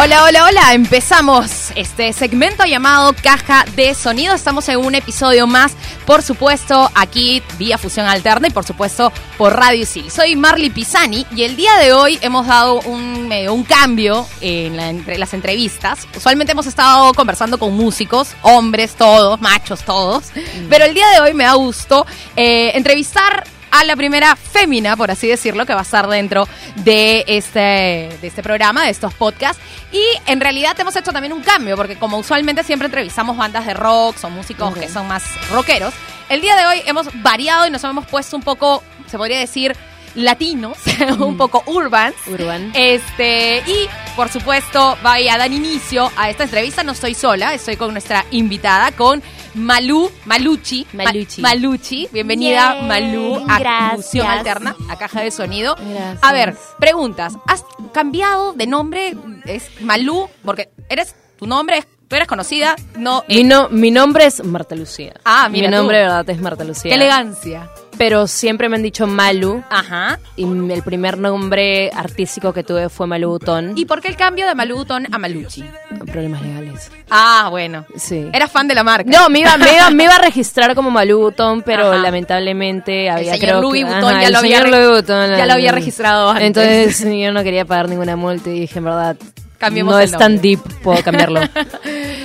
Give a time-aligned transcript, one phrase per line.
[0.00, 0.74] Hola, hola, hola.
[0.74, 4.32] Empezamos este segmento llamado Caja de Sonido.
[4.32, 5.72] Estamos en un episodio más,
[6.06, 10.08] por supuesto, aquí vía Fusión Alterna y por supuesto por Radio Isil.
[10.08, 14.76] Soy Marley Pisani y el día de hoy hemos dado un, eh, un cambio en
[14.76, 16.06] la- entre las entrevistas.
[16.16, 20.26] Usualmente hemos estado conversando con músicos, hombres todos, machos todos,
[20.70, 25.10] pero el día de hoy me da gusto eh, entrevistar a la primera fémina, por
[25.10, 29.62] así decirlo, que va a estar dentro de este, de este programa, de estos podcasts.
[29.92, 33.74] Y en realidad hemos hecho también un cambio, porque como usualmente siempre entrevistamos bandas de
[33.74, 35.94] rock, son músicos que son más rockeros,
[36.28, 39.74] el día de hoy hemos variado y nos hemos puesto un poco, se podría decir,
[40.14, 40.76] latinos,
[41.18, 42.14] un poco urbans.
[42.26, 42.70] Urban.
[42.74, 46.82] Este, y por supuesto, vaya a dar inicio a esta entrevista.
[46.82, 49.22] No estoy sola, estoy con nuestra invitada, con
[49.58, 50.86] Malú, Maluchi.
[50.92, 51.40] Ma- Maluchi.
[51.42, 52.08] Maluchi.
[52.12, 53.92] Bienvenida, Yay, Malú, a.
[53.96, 55.74] Fusión Alterna, a Caja de Sonido.
[55.76, 56.18] Gracias.
[56.22, 57.34] A ver, preguntas.
[57.46, 59.16] ¿Has cambiado de nombre?
[59.46, 60.28] ¿Es Malú?
[60.44, 63.24] Porque eres, tu nombre es, tú eres conocida, no.
[63.28, 65.14] Mi, eh, no- mi nombre es Marta Lucía.
[65.24, 65.78] Ah, mira Mi tú.
[65.80, 66.90] nombre de verdad es Marta Lucía.
[66.90, 67.68] qué elegancia.
[67.98, 69.62] Pero siempre me han dicho Malu.
[69.68, 70.18] Ajá.
[70.36, 73.72] Y el primer nombre artístico que tuve fue Malu Butón.
[73.76, 75.64] ¿Y por qué el cambio de Malú Butón a Maluchi?
[76.06, 76.90] Problemas legales.
[77.10, 77.84] Ah, bueno.
[77.96, 78.28] Sí.
[78.32, 79.10] Eras fan de la marca.
[79.10, 81.98] No, me iba, me, iba, me iba a registrar como Malu Butón, pero Ajá.
[82.02, 85.46] lamentablemente había señor creo Louis que, Vuitton ya el lo había señor Louis Vuitton, ya
[85.46, 86.46] lo había registrado antes.
[86.46, 89.16] Entonces yo no quería pagar ninguna multa y dije, en verdad,
[89.58, 91.40] Cambiemos no el es tan deep, puedo cambiarlo.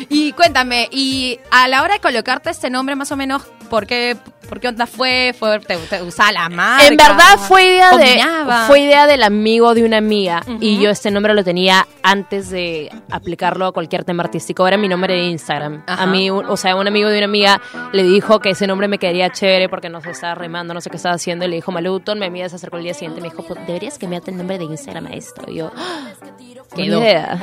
[0.10, 3.42] Y cuéntame, y a la hora de colocarte este nombre, más o menos,
[3.74, 4.16] ¿por qué,
[4.48, 5.34] por qué onda fue?
[5.38, 6.86] ¿Fue te, te usaba la marca?
[6.86, 8.62] En verdad fue idea ¿Combinaba?
[8.62, 10.58] de fue idea del amigo de una amiga Ujú.
[10.62, 14.68] y yo este nombre lo tenía antes de aplicarlo a cualquier tema artístico.
[14.68, 15.84] Era mi nombre de Instagram.
[15.88, 16.04] Ajá.
[16.04, 17.60] A mí, o sea, un amigo de una amiga
[17.94, 20.92] le dijo que ese nombre me quedaría chévere porque no se estaba remando, no sé
[20.92, 21.46] qué estaba haciendo.
[21.46, 23.60] Y le dijo Maluton, mi amiga se acercó el día siguiente y me dijo, "Pues,
[23.66, 25.42] deberías cambiarte el nombre de Instagram a esto.
[25.48, 26.10] Y yo, "Ah,
[26.76, 26.98] Quedó.
[27.00, 27.40] buena idea.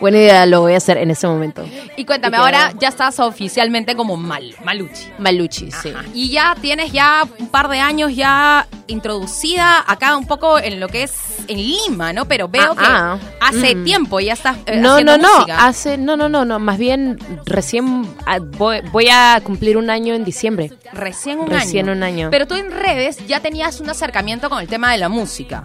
[0.00, 1.64] buena idea, lo voy a hacer en ese momento.
[1.96, 5.08] Y cuéntame, Y ahora ya estás oficialmente como Mal, Maluchi.
[5.18, 5.92] Maluchi, sí.
[6.14, 10.88] Y ya tienes ya un par de años ya introducida acá un poco en lo
[10.88, 11.12] que es
[11.48, 12.26] en Lima, ¿no?
[12.26, 13.18] Pero veo Ah, que ah.
[13.40, 13.84] hace Mm.
[13.84, 15.66] tiempo ya estás eh, No, haciendo no, no, música.
[15.66, 20.14] hace, no, no, no, no, más bien recién ah, voy, voy a cumplir un año
[20.14, 20.72] en diciembre.
[20.92, 21.96] Recién un Recién año.
[21.96, 22.28] un año.
[22.30, 25.64] Pero tú en redes ya tenías un acercamiento con el tema de la música.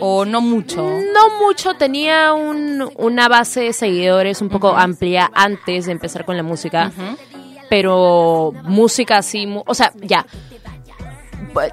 [0.00, 0.82] ¿O no mucho?
[0.82, 6.36] No mucho, tenía un- una base de seguidores un poco amplia antes de empezar con
[6.36, 7.16] la música, Ujú.
[7.68, 10.26] Pero música así, o sea, ya.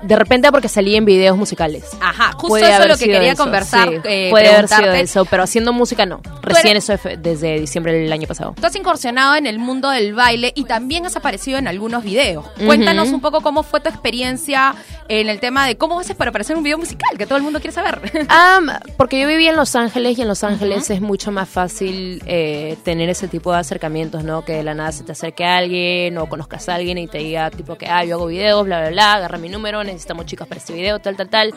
[0.02, 1.86] De repente porque salí en videos musicales.
[2.02, 3.90] Ajá, justo Puede eso es lo que quería eso, conversar.
[3.90, 3.96] sí.
[4.06, 6.22] eh, Puede haber sido eso, pero haciendo música no.
[6.42, 8.53] Recién eres- eso desde diciembre del año pasado.
[8.59, 12.46] Tú has incursionado en el mundo del baile y también has aparecido en algunos videos.
[12.66, 14.75] Cuéntanos un poco cómo fue tu experiencia
[15.08, 17.44] en el tema de cómo haces para aparecer en un video musical, que todo el
[17.44, 18.00] mundo quiere saber.
[18.97, 22.78] Porque yo viví en Los Ángeles y en Los Ángeles es mucho más fácil eh,
[22.84, 24.44] tener ese tipo de acercamientos, ¿no?
[24.46, 27.20] Que de la nada se te acerque a alguien o conozcas a alguien y te
[27.20, 30.48] diga, tipo, que, ah, yo hago videos, bla, bla, bla, agarra mi número, necesitamos chicas
[30.48, 31.54] para este video, tal, tal, tal.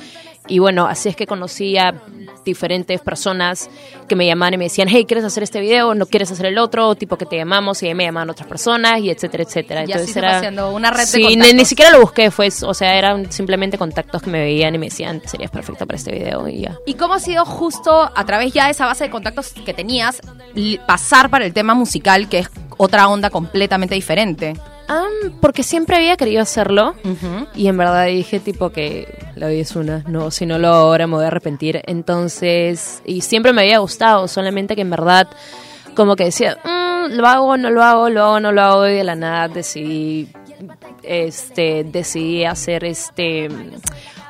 [0.47, 1.95] Y bueno, así es que conocí a
[2.45, 3.71] diferentes personas
[4.09, 5.95] que me llamaban y me decían, hey, ¿quieres hacer este video?
[5.95, 6.95] ¿No quieres hacer el otro?
[6.95, 9.85] Tipo que te llamamos y ahí me llamaban otras personas y etcétera, etcétera.
[9.87, 11.55] Y así se fue haciendo una red de Sí, ni, contactos.
[11.55, 14.87] ni siquiera lo busqué, fue, o sea, eran simplemente contactos que me veían y me
[14.87, 16.77] decían, serías perfecta para este video y ya.
[16.87, 20.21] ¿Y cómo ha sido justo a través ya de esa base de contactos que tenías
[20.87, 24.55] pasar para el tema musical, que es otra onda completamente diferente?
[24.89, 26.95] Am, porque siempre había querido hacerlo
[27.55, 30.77] y en verdad dije tipo que la vida es una, no, si no lo hago
[30.89, 31.81] ahora me voy a arrepentir.
[31.87, 35.29] Entonces, y siempre me había gustado, solamente que en verdad
[35.95, 38.93] como que decía, "Mm, lo hago, no lo hago, lo hago, no lo hago y
[38.95, 40.29] de la nada decidí
[41.03, 43.49] este decidí hacer este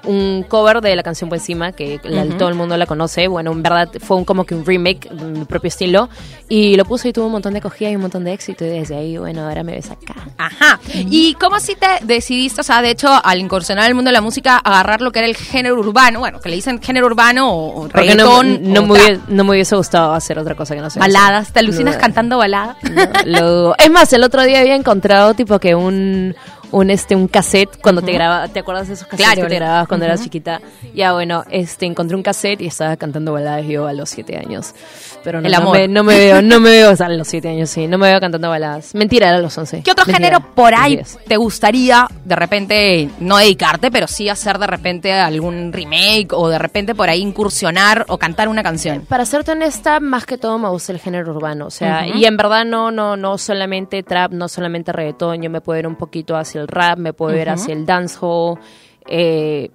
[0.07, 3.29] un cover de la canción por encima que la- todo el mundo la conoce.
[3.29, 6.09] Bueno en verdad fue un, como que un remake de mi propio estilo.
[6.49, 8.65] Y lo puse y tuvo un montón de acogida y un montón de éxito.
[8.65, 10.15] Y desde ahí bueno ahora me ves acá.
[10.39, 10.79] Ajá.
[10.95, 14.13] ¿Y cómo así te decidiste, o sea, de hecho, al incursionar en el mundo de
[14.13, 17.51] la música, agarrar lo que era el género urbano, bueno, que le dicen género urbano
[17.53, 20.81] o, no, reggaetón, no, o me hubiese, no me hubiese gustado hacer otra cosa que
[20.81, 21.53] no sea baladas?
[21.53, 22.01] ¿Te alucinas No.
[22.01, 22.77] cantando baladas?
[23.25, 26.35] Lo- es más, el otro día había encontrado tipo que un
[26.75, 29.43] un este un cassette cuando te grababa, ¿te acuerdas de esos cassettes Claro.
[29.43, 30.61] que te grababas cuando eras chiquita?
[30.95, 34.75] Ya bueno, este encontré un cassette y estaba cantando baladas yo a los siete años.
[35.23, 35.79] Pero no, El no amor.
[35.79, 37.97] me, no me veo, no me veo, o sea, a los siete años sí, no
[37.97, 38.95] me veo cantando baladas.
[38.95, 39.83] Mentira, era a los once.
[39.83, 40.29] ¿Qué otro Mentira.
[40.37, 45.73] género por ahí te gustaría de repente no dedicarte, pero sí hacer de repente algún
[45.73, 49.07] remake o de repente por ahí incursionar o cantar una canción?
[49.09, 52.37] Para serte honesta, más que todo me gusta el género urbano, o sea, y en
[52.37, 56.37] verdad no, no, no solamente trap, no solamente reggaetón, yo me puedo ir un poquito
[56.37, 57.55] hacia el rap, me puedo ir Ujú.
[57.55, 58.59] hacia el dancehall,
[59.07, 59.71] eh,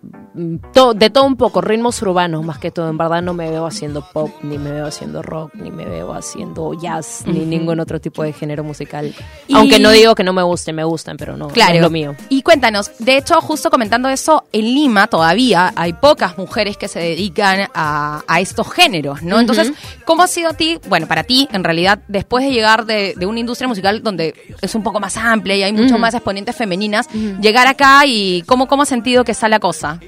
[0.74, 2.90] to- de todo un poco, ritmos urbanos más que todo.
[2.90, 6.14] En verdad no me veo haciendo pop, ni me veo haciendo rock, ni me veo
[6.14, 9.14] haciendo jazz, ni ningún otro tipo de género musical.
[9.48, 12.16] Y- Aunque no digo que no me gusten, me gustan, pero no, es lo mío.
[12.30, 17.00] Y cuéntanos, de hecho, justo comentando eso, en Lima todavía hay pocas mujeres que se
[17.00, 19.40] dedican a, a estos géneros, ¿no?
[19.40, 19.72] Entonces,
[20.06, 23.26] ¿cómo ha sido a ti, bueno, para ti, en realidad, después de llegar de, de
[23.26, 27.08] una industria musical donde es un poco más amplia y hay mucho más exponentes femeninas,
[27.42, 30.00] llegar acá y cómo, cómo has sentido que está la cosa?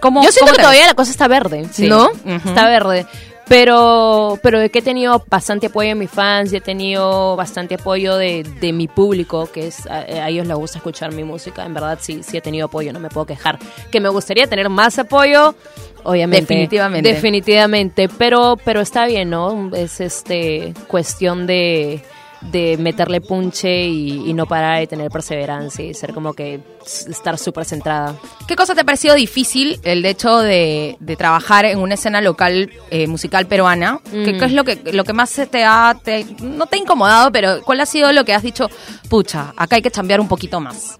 [0.00, 1.88] ¿Cómo, Yo siento que todavía la cosa está verde, Sí.
[1.88, 2.10] ¿no?
[2.24, 3.06] Está verde.
[3.48, 7.76] Pero, pero de que he tenido bastante apoyo de mis fans y he tenido bastante
[7.76, 11.64] apoyo de, de mi público, que es a, a ellos les gusta escuchar mi música.
[11.64, 13.58] En verdad sí, sí he tenido apoyo, no me puedo quejar.
[13.92, 15.54] Que me gustaría tener más apoyo,
[16.02, 16.40] obviamente.
[16.54, 17.08] Definitivamente.
[17.12, 18.08] Definitivamente.
[18.08, 19.70] Pero, pero está bien, ¿no?
[19.76, 22.02] Es este cuestión de,
[22.42, 27.38] de meterle punche y, y no parar y tener perseverancia y ser como que estar
[27.38, 28.14] súper centrada.
[28.46, 32.70] ¿Qué cosa te ha parecido difícil el hecho de, de trabajar en una escena local
[32.90, 34.00] eh, musical peruana?
[34.10, 34.38] ¿Qué, Mm.
[34.38, 37.62] qué es lo que, lo que más te ha, te- no te ha incomodado, pero
[37.62, 38.68] cuál ha sido lo que has dicho,
[39.08, 40.98] pucha, acá hay que cambiar un poquito más?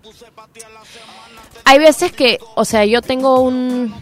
[1.64, 3.92] Hay veces que, o sea, yo tengo un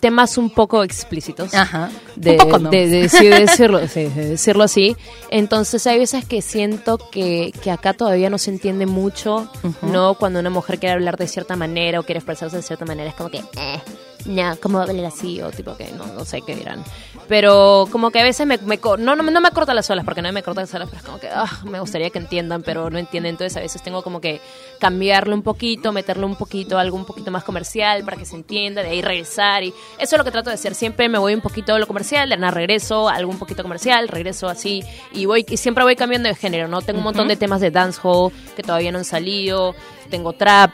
[0.00, 1.54] temas un poco explícitos.
[1.54, 1.90] Ajá.
[2.16, 2.70] De, un poco no.
[2.70, 4.96] de- de- sí, de decirlo, sí, decirlo así.
[5.30, 9.50] Entonces hay veces que siento que, que acá todavía no se entiende mucho,
[9.82, 10.14] ¿no?
[10.14, 13.14] Cuando una mujer quiere hablar de cierta manera o quiere expresarse de cierta manera, es
[13.14, 13.80] como que, eh,
[14.26, 15.40] no, ¿cómo va a hablar así?
[15.42, 16.84] O tipo que no, no sé qué dirán.
[17.28, 20.20] Pero como que a veces me, me no, no, no me corta las olas, porque
[20.20, 22.90] no me corta las olas, pero es como que ah, me gustaría que entiendan, pero
[22.90, 23.30] no entienden.
[23.30, 24.40] Entonces a veces tengo como que
[24.80, 28.82] cambiarlo un poquito, meterle un poquito, algo un poquito más comercial para que se entienda,
[28.82, 29.62] de ahí regresar.
[29.62, 30.74] Y eso es lo que trato de hacer.
[30.74, 33.62] Siempre me voy un poquito a lo comercial, de nada regreso, a algo un poquito
[33.62, 34.82] comercial, regreso así.
[35.12, 36.82] Y voy y siempre voy cambiando de género, ¿no?
[36.82, 39.74] Tengo un montón de temas de dancehall que todavía no han salido,
[40.10, 40.72] tengo trap,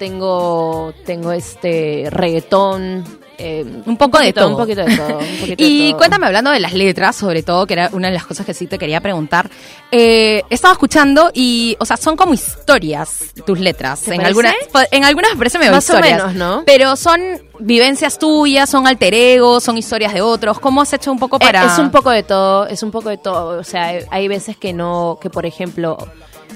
[0.00, 3.04] tengo, tengo este reggaetón.
[3.38, 4.48] eh, Un poco de todo.
[4.48, 5.18] Un poquito de todo.
[5.18, 5.98] un poquito de Y todo.
[5.98, 8.66] cuéntame, hablando de las letras, sobre todo, que era una de las cosas que sí
[8.66, 9.48] te quería preguntar.
[9.92, 14.00] Eh, estaba escuchando y, o sea, son como historias tus letras.
[14.02, 14.54] ¿Te En algunas,
[14.90, 16.18] en algunas me parece medio Más o historias.
[16.18, 16.62] menos, ¿no?
[16.64, 17.20] Pero son
[17.60, 20.58] vivencias tuyas, son alter egos, son historias de otros.
[20.60, 21.66] ¿Cómo has hecho un poco Eh, para...?
[21.66, 23.60] Es un poco de todo, es un poco de todo.
[23.60, 25.98] O sea, hay- hay veces que no, que por ejemplo,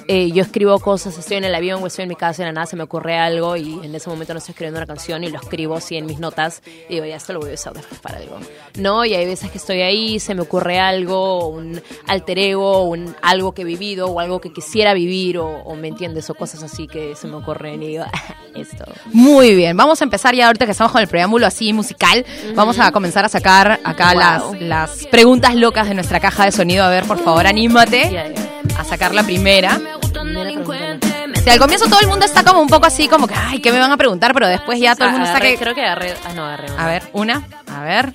[0.08, 2.50] eh, yo escribo cosas, estoy en el avión o estoy en mi casa y de
[2.50, 5.24] la nada se me ocurre algo y en ese momento no estoy escribiendo una canción
[5.24, 7.72] y lo escribo así en mis notas y digo, ya esto lo voy a usar
[7.74, 8.38] después para algo.
[8.78, 13.14] No, y hay veces que estoy ahí, se me ocurre algo, un alter ego, un,
[13.22, 16.62] algo que he vivido o algo que quisiera vivir o, o me entiendes, o cosas
[16.62, 18.04] así que se me ocurren y digo,
[18.54, 18.84] esto.
[19.12, 22.24] Muy bien, vamos a empezar ya ahorita que estamos con el preámbulo así musical.
[22.54, 24.18] Vamos a comenzar a sacar acá Wow.
[24.20, 26.84] las, las preguntas locas de nuestra caja de sonido.
[26.84, 28.43] A ver, por favor, anímate Ya, ya.
[28.78, 29.78] A sacar la primera.
[29.78, 31.34] Pregúntame.
[31.42, 33.70] Si al comienzo todo el mundo está como un poco así, como que, ay, ¿qué
[33.72, 34.32] me van a preguntar?
[34.34, 35.58] Pero después ya todo el mundo está Agarré- que...
[35.58, 36.68] Creo que agarré, ah, no, agarré.
[36.76, 38.12] A ver, una, a ver,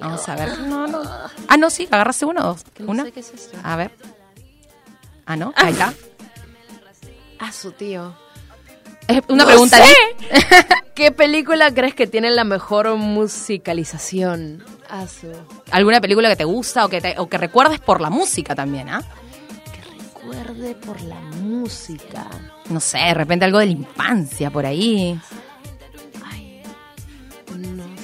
[0.00, 0.58] vamos a ver.
[0.60, 1.02] No, no.
[1.48, 2.64] Ah, no, sí, agarraste uno o dos.
[2.86, 3.06] Una.
[3.62, 3.90] A ver.
[5.26, 5.92] Ah, no, ahí está.
[7.38, 8.14] Ah, su tío.
[9.06, 9.76] Es una No pregunta.
[9.78, 9.92] sé.
[10.30, 10.46] ¿eh?
[10.94, 14.64] ¿Qué película crees que tiene la mejor musicalización?
[14.90, 15.28] Ah, su.
[15.70, 18.88] ¿Alguna película que te gusta o que, te- o que recuerdes por la música también,
[18.88, 19.02] ah?
[20.28, 22.28] Recuerde por la música.
[22.68, 25.18] No sé, de repente algo de la infancia por ahí.
[26.24, 26.62] Ay,
[27.56, 27.97] no.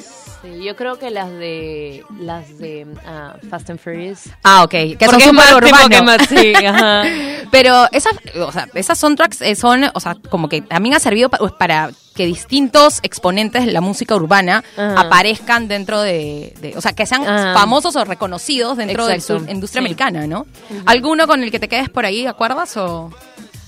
[0.64, 4.23] Yo creo que las de las de ah, Fast and Furious.
[4.42, 4.71] Ah, ok.
[4.71, 5.54] Que son es más
[5.90, 7.02] que más- sí, ajá.
[7.50, 11.28] Pero esas, o sea, esas soundtracks eh, son, o sea, como que también ha servido
[11.28, 15.00] pa- pues, para que distintos exponentes de la música urbana Ajá.
[15.00, 19.73] aparezcan dentro de, de- o sea, que sean famosos o reconocidos dentro de la industria
[19.73, 19.78] Sí.
[19.78, 20.47] americana, ¿no?
[20.87, 22.76] ¿Alguno con el que te quedes por ahí, acuerdas?
[22.76, 23.11] ¿O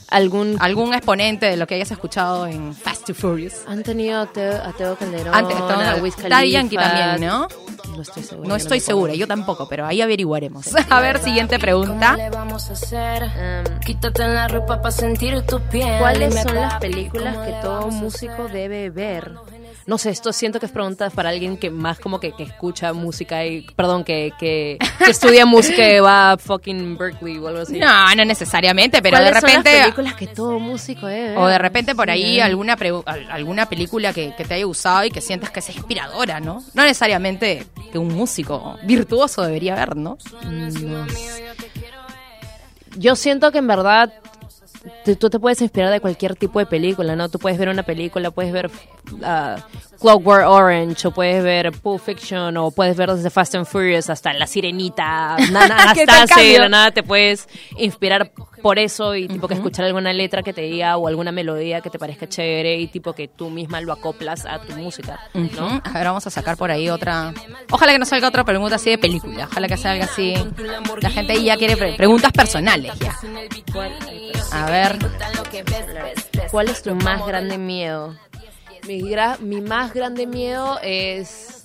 [0.09, 3.55] Algún algún exponente de lo que hayas escuchado en Fast and Furious?
[3.67, 6.45] han tenido a Teo, a Teo Calderón, Antes, a Wiz Daddy Khalifa.
[6.47, 7.49] Yankee también, ¿no?
[7.97, 8.49] No estoy segura.
[8.49, 10.67] No yo estoy me segura, yo tampoco, pero ahí averiguaremos.
[10.91, 12.17] A ver, siguiente pregunta.
[12.17, 13.23] le vamos a hacer?
[13.25, 15.99] Um, Quítate la ropa para sentir tu piel.
[15.99, 19.33] ¿Cuáles son las películas ¿cómo que todo músico debe ver?
[19.87, 22.93] No sé, esto siento que es pregunta para alguien que más como que, que escucha
[22.93, 27.61] música y, perdón, que, que, que estudia música y va a fucking Berkeley o algo
[27.61, 27.79] así.
[27.79, 31.07] No, no necesariamente, pero de ¿Cuáles son las repente películas que todo músico?
[31.07, 32.41] O de repente por ahí Sí.
[32.41, 32.91] alguna pre-
[33.31, 36.65] alguna película que, que te haya gustado y que sientas que es inspiradora, ¿no?
[36.75, 40.19] No necesariamente que un músico virtuoso debería ver, ¿no?
[40.51, 40.87] No sé.
[42.97, 44.13] Yo siento que en verdad
[45.19, 47.29] tú te puedes inspirar de cualquier tipo de película, ¿no?
[47.29, 48.71] Tú puedes ver una película, puedes ver
[49.23, 49.57] ah,
[50.01, 54.33] Clockwork Orange, o puedes ver Pulp Fiction, o puedes ver desde Fast and Furious hasta
[54.33, 56.59] La Sirenita, Nana ¿Qué tal Anastasia, y de cambio?
[56.61, 57.49] la nada te puedes
[57.79, 61.81] inspirar por eso y tipo que escuchar alguna letra que te diga o alguna melodía
[61.83, 65.43] que te parezca chévere y tipo que tú misma lo acoplas a tu música, ¿no?
[65.67, 65.81] Ujú.
[65.85, 67.33] A ver, vamos a sacar por ahí otra.
[67.71, 69.45] Ojalá que no salga otra pregunta así de película.
[69.51, 70.35] Ojalá que salga así.
[71.01, 73.15] La gente ya quiere pre- preguntas personales ya.
[74.53, 74.97] A ver.
[76.51, 78.15] ¿Cuál es tu más grande miedo?
[78.87, 81.63] Mi, gra- mi más grande miedo es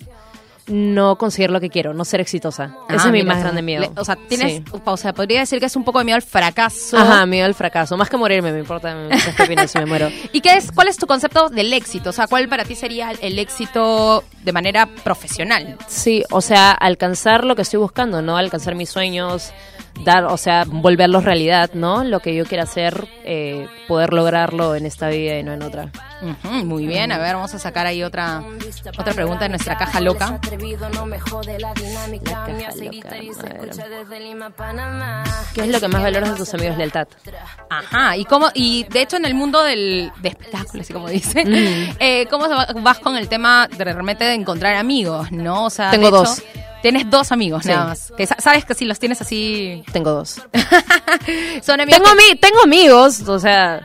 [0.67, 2.75] no conseguir lo que quiero, no ser exitosa.
[2.87, 3.81] Ese Ah, es mi más grande miedo.
[3.81, 4.53] Le- o sea, tienes.
[4.57, 4.63] Sí.
[4.85, 6.97] O sea, podría decir que es un poco de miedo al fracaso.
[6.97, 7.97] Ajá, miedo al fracaso.
[7.97, 8.95] Más que morirme, me importa.
[8.95, 10.09] Me importa si me muero.
[10.31, 12.11] ¿Y qué es, cuál es tu concepto del éxito?
[12.11, 15.77] O sea, ¿cuál para ti sería el éxito de manera profesional?
[15.87, 18.37] Sí, o sea, alcanzar lo que estoy buscando, ¿no?
[18.37, 19.51] Alcanzar mis sueños,
[20.03, 22.03] dar, o sea, volverlos realidad, ¿no?
[22.03, 25.91] Lo que yo quiera hacer, eh, poder lograrlo en esta vida y no en otra.
[26.63, 28.43] Muy bien, a ver, vamos a sacar ahí otra,
[28.97, 30.39] otra pregunta de nuestra caja loca.
[31.59, 33.09] La caja loca.
[33.47, 33.69] A ver.
[35.53, 37.07] ¿Qué es lo que más valoras de tus amigos lealtad?
[37.69, 41.43] Ajá, y cómo, y de hecho en el mundo del de espectáculos, así como dice,
[41.99, 42.45] eh, ¿cómo
[42.81, 45.65] vas con el tema de realmente de encontrar amigos, no?
[45.65, 46.43] O sea, Tengo de hecho, dos.
[46.81, 47.69] Tienes dos amigos Sí.
[47.69, 48.11] nada más.
[48.17, 50.41] Que sa- sabes que si los tienes así, Tengo dos.
[51.61, 52.01] son amigos.
[52.01, 53.83] Tengo, que- ami- tengo amigos, o sea...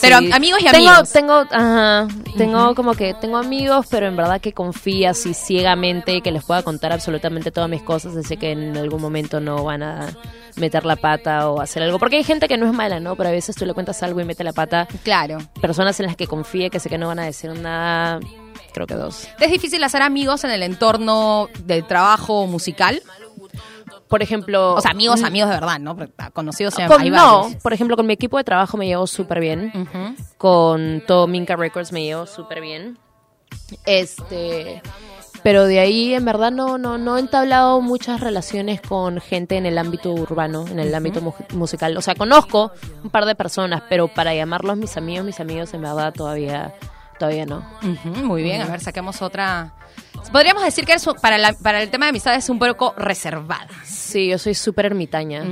[0.00, 1.12] Pero amigos y tengo, amigos.
[1.12, 6.32] Tengo, ajá, tengo como que tengo amigos, pero en verdad que confío así ciegamente que
[6.32, 10.08] les pueda contar absolutamente todas mis cosas, así que en algún momento no van a
[10.56, 11.98] meter la pata o hacer algo.
[11.98, 13.16] Porque hay gente que no es mala, ¿no?
[13.16, 14.88] Pero a veces tú le cuentas algo y mete la pata.
[15.04, 15.38] Claro.
[15.60, 18.20] Personas en las que confíe que sé que no van a decir nada,
[18.72, 19.28] creo que dos.
[19.38, 23.02] ¿Es difícil hacer amigos en el entorno del trabajo musical?
[24.08, 24.74] Por ejemplo...
[24.74, 25.96] O sea, amigos, mm, amigos de verdad, ¿no?
[26.16, 27.02] Ah, Conocidos hay con-
[27.52, 29.70] no, por ejemplo, con mi equipo de trabajo me llevo súper bien.
[30.38, 32.98] Con todo Minka Records me llevo súper bien.
[33.86, 34.82] Este,
[35.42, 39.66] pero de ahí en verdad no no no he entablado muchas relaciones con gente en
[39.66, 41.96] el ámbito urbano, en el ámbito mu- musical.
[41.96, 42.72] O sea, conozco
[43.04, 46.74] un par de personas, pero para llamarlos mis amigos, mis amigos en verdad todavía
[47.18, 47.64] todavía no.
[48.22, 49.74] Muy bien, a ver, saquemos otra.
[50.32, 53.68] Podríamos decir que eres para, la- para el tema de amistades es un poco reservada.
[53.84, 55.44] Sí, yo soy súper ermitaña.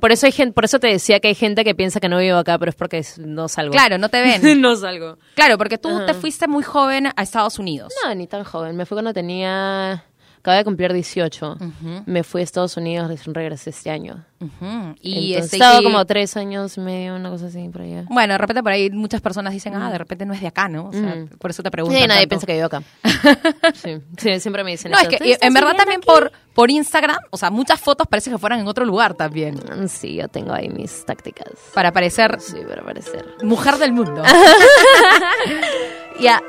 [0.00, 2.18] Por eso hay gente, por eso te decía que hay gente que piensa que no
[2.18, 3.72] vivo acá, pero es porque no salgo.
[3.72, 4.60] Claro, no te ven.
[4.60, 5.18] no salgo.
[5.34, 6.06] claro, porque tú Ajá.
[6.06, 7.92] te fuiste muy joven a Estados Unidos.
[8.04, 8.76] No, ni tan joven.
[8.76, 10.04] Me fui cuando tenía.
[10.44, 11.56] Acababa de cumplir 18.
[12.04, 14.26] Me fui a Estados Unidos, recién regresé este año.
[14.42, 17.66] Ujú, Y Y he este, estado y- como tres años y medio, una cosa así
[17.70, 18.04] por allá.
[18.10, 20.68] Bueno, de repente por ahí muchas personas dicen, ah, de repente no es de acá,
[20.68, 20.88] ¿no?
[20.88, 21.28] O sea, Mm.
[21.38, 21.98] por eso te pregunto.
[21.98, 22.82] Sí, nadie piensa que vivo acá.
[23.74, 25.08] sí, sí, siempre me dicen No, eso.
[25.08, 26.06] es que ¿Tú y- estás en verdad también aquí?
[26.08, 29.54] por, por Instagram, o sea, muchas fotos parece que fueran en otro lugar también.
[29.54, 31.48] Mm, Sí, yo tengo ahí mis tácticas.
[31.72, 33.24] Para parecer Sí, para parecer.
[33.42, 34.22] mujer del mundo.
[36.20, 36.40] Ya,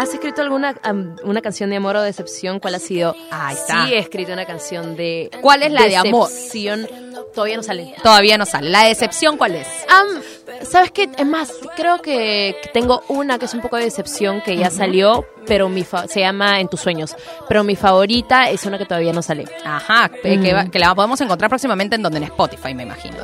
[0.00, 2.58] ¿has escrito alguna am, una canción de amor o decepción?
[2.58, 3.14] ¿Cuál ha sido?
[3.30, 3.86] Ahí está.
[3.86, 5.30] Sí, he escrito una canción de.
[5.42, 6.28] ¿Cuál es la de amor?
[6.28, 6.88] Decepción.
[7.34, 7.94] Todavía no sale.
[8.02, 8.70] Todavía no sale.
[8.70, 9.68] La decepción, ¿cuál es?
[9.88, 10.22] Am,
[10.68, 11.08] ¿Sabes qué?
[11.16, 15.24] Es más, creo que tengo una que es un poco de decepción que ya salió,
[15.46, 17.16] pero mi fa- se llama En tus sueños.
[17.48, 19.46] Pero mi favorita es una que todavía no sale.
[19.64, 20.70] Ajá, eh, que, Mm.
[20.70, 23.16] que la podemos encontrar próximamente en donde en Spotify, me imagino.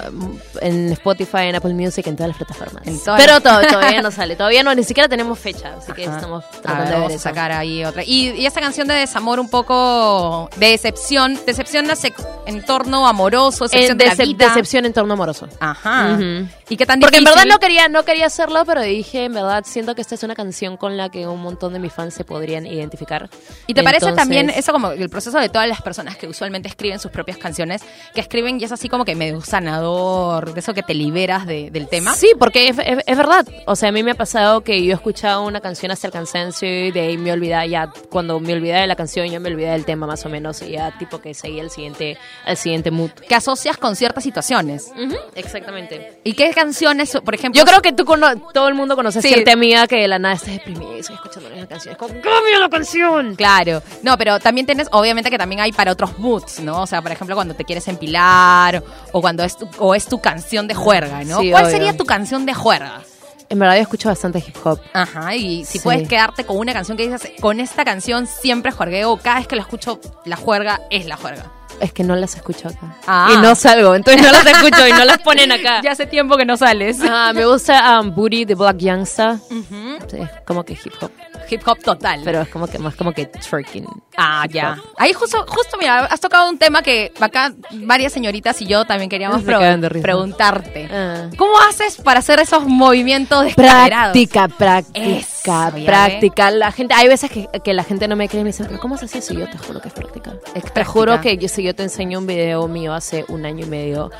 [0.60, 2.86] En Spotify, en Apple Music, en todas las plataformas.
[2.86, 4.34] En todas pero to- todavía no sale.
[4.36, 5.74] Todavía no, ni siquiera tenemos fecha.
[5.78, 6.16] Así que Ajá.
[6.16, 7.18] estamos tratando ver, de ver eso.
[7.22, 8.02] sacar ahí otra.
[8.02, 13.64] Y, y esta canción de desamor un poco de decepción, decepción a sex- entorno amoroso,
[13.64, 14.48] decepción En de la decep- vida.
[14.48, 15.48] decepción en torno amoroso.
[15.60, 16.14] Ajá.
[16.14, 16.48] Ujú.
[16.68, 19.62] ¿Y qué tan Porque en verdad no quería, no quería hacerlo, pero dije, en verdad,
[19.64, 22.24] siento que esta es una canción con la que un montón de mis fans se
[22.24, 23.28] podrían identificar.
[23.68, 26.66] ¿Y te parece Entonces- también eso como el proceso de todas las personas que usualmente
[26.68, 27.82] escriben sus propias canciones,
[28.14, 31.70] que escriben y es así como que medio sanador, de eso que te liberas de-
[31.70, 32.14] del tema?
[32.14, 33.46] Sí, porque es, es- es verdad.
[33.66, 36.12] O sea, a mí me ha pasado que yo he escuchado una canción hasta el
[36.12, 39.50] cansancio y de ahí me olvidaba ya, cuando me olvidaba de la canción, yo me
[39.50, 42.90] olvidaba del tema más o menos y ya tipo que seguía el siguiente, al siguiente
[42.90, 43.10] mood.
[43.10, 44.90] Que asocias con ciertas situaciones.
[45.36, 46.20] Exactamente.
[46.24, 47.56] ¿Y qué canciones, por ejemplo?
[47.60, 49.28] Yo creo que tú cono- todo el mundo conoce Sí.
[49.28, 51.92] a cierta amiga que de la nada está deprimida y sigue escuchando la misma canción.
[51.92, 53.36] Es como, ¡cambia la canción!
[53.36, 56.82] Claro, no, pero también tienes, obviamente que también hay para otros moods, ¿no?
[56.82, 58.82] O sea, por ejemplo, cuando te quieres empilar
[59.12, 61.40] o cuando es tu, o es tu canción de juerga, ¿no?
[61.40, 61.76] Sí, ¿Cuál obvio.
[61.76, 63.02] sería tu canción de juerga?
[63.48, 64.80] En verdad yo escucho bastante hip hop.
[64.92, 65.84] Ajá, y si Sí.
[65.84, 69.54] puedes quedarte con una canción que dices, con esta canción siempre juergueo, cada vez que
[69.54, 71.52] la escucho, la juerga es la juerga.
[71.80, 72.96] Es que no las escucho acá.
[73.06, 73.30] Ah.
[73.32, 75.80] Y no salgo, entonces no las escucho y no las ponen acá.
[75.82, 76.98] Ya hace tiempo que no sales.
[77.02, 79.38] Ah, me gusta um, Booty de Black Youngsta.
[79.48, 81.10] Sí, es como que hip hop.
[81.48, 82.22] Hip hop total.
[82.24, 83.86] Pero es como que más como que twerking.
[84.16, 84.72] Ah, ya.
[84.82, 84.94] hop.
[84.96, 89.08] Ahí justo, justo, mira, has tocado un tema que acá varias señoritas y yo también
[89.10, 89.42] queríamos
[90.02, 90.88] preguntarte.
[90.90, 91.28] Ah.
[91.36, 94.12] ¿Cómo haces para hacer esos movimientos descaderados?
[94.12, 95.00] Práctica, práctica.
[95.46, 96.50] Práctica, práctica.
[96.50, 98.80] La gente, hay veces que, que la gente no me cree y me dice, pero
[98.80, 99.34] ¿cómo se hace eso?
[99.34, 100.32] Yo te juro que es práctica.
[100.32, 100.84] Te práctica.
[100.84, 104.10] juro que yo, si yo te enseño un video mío hace un año y medio,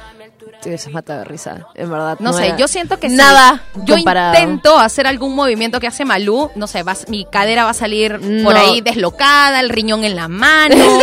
[0.66, 1.64] te hubieses matado de risa.
[1.76, 2.16] En verdad.
[2.18, 3.14] No sé, yo siento que sí.
[3.14, 3.62] nada.
[3.85, 4.35] Yo comparado.
[4.35, 8.18] intento hacer algún movimiento que hace Malú, no sé, vas, mi cadera va a salir
[8.42, 10.75] por ahí deslocada, el riñón en la mano,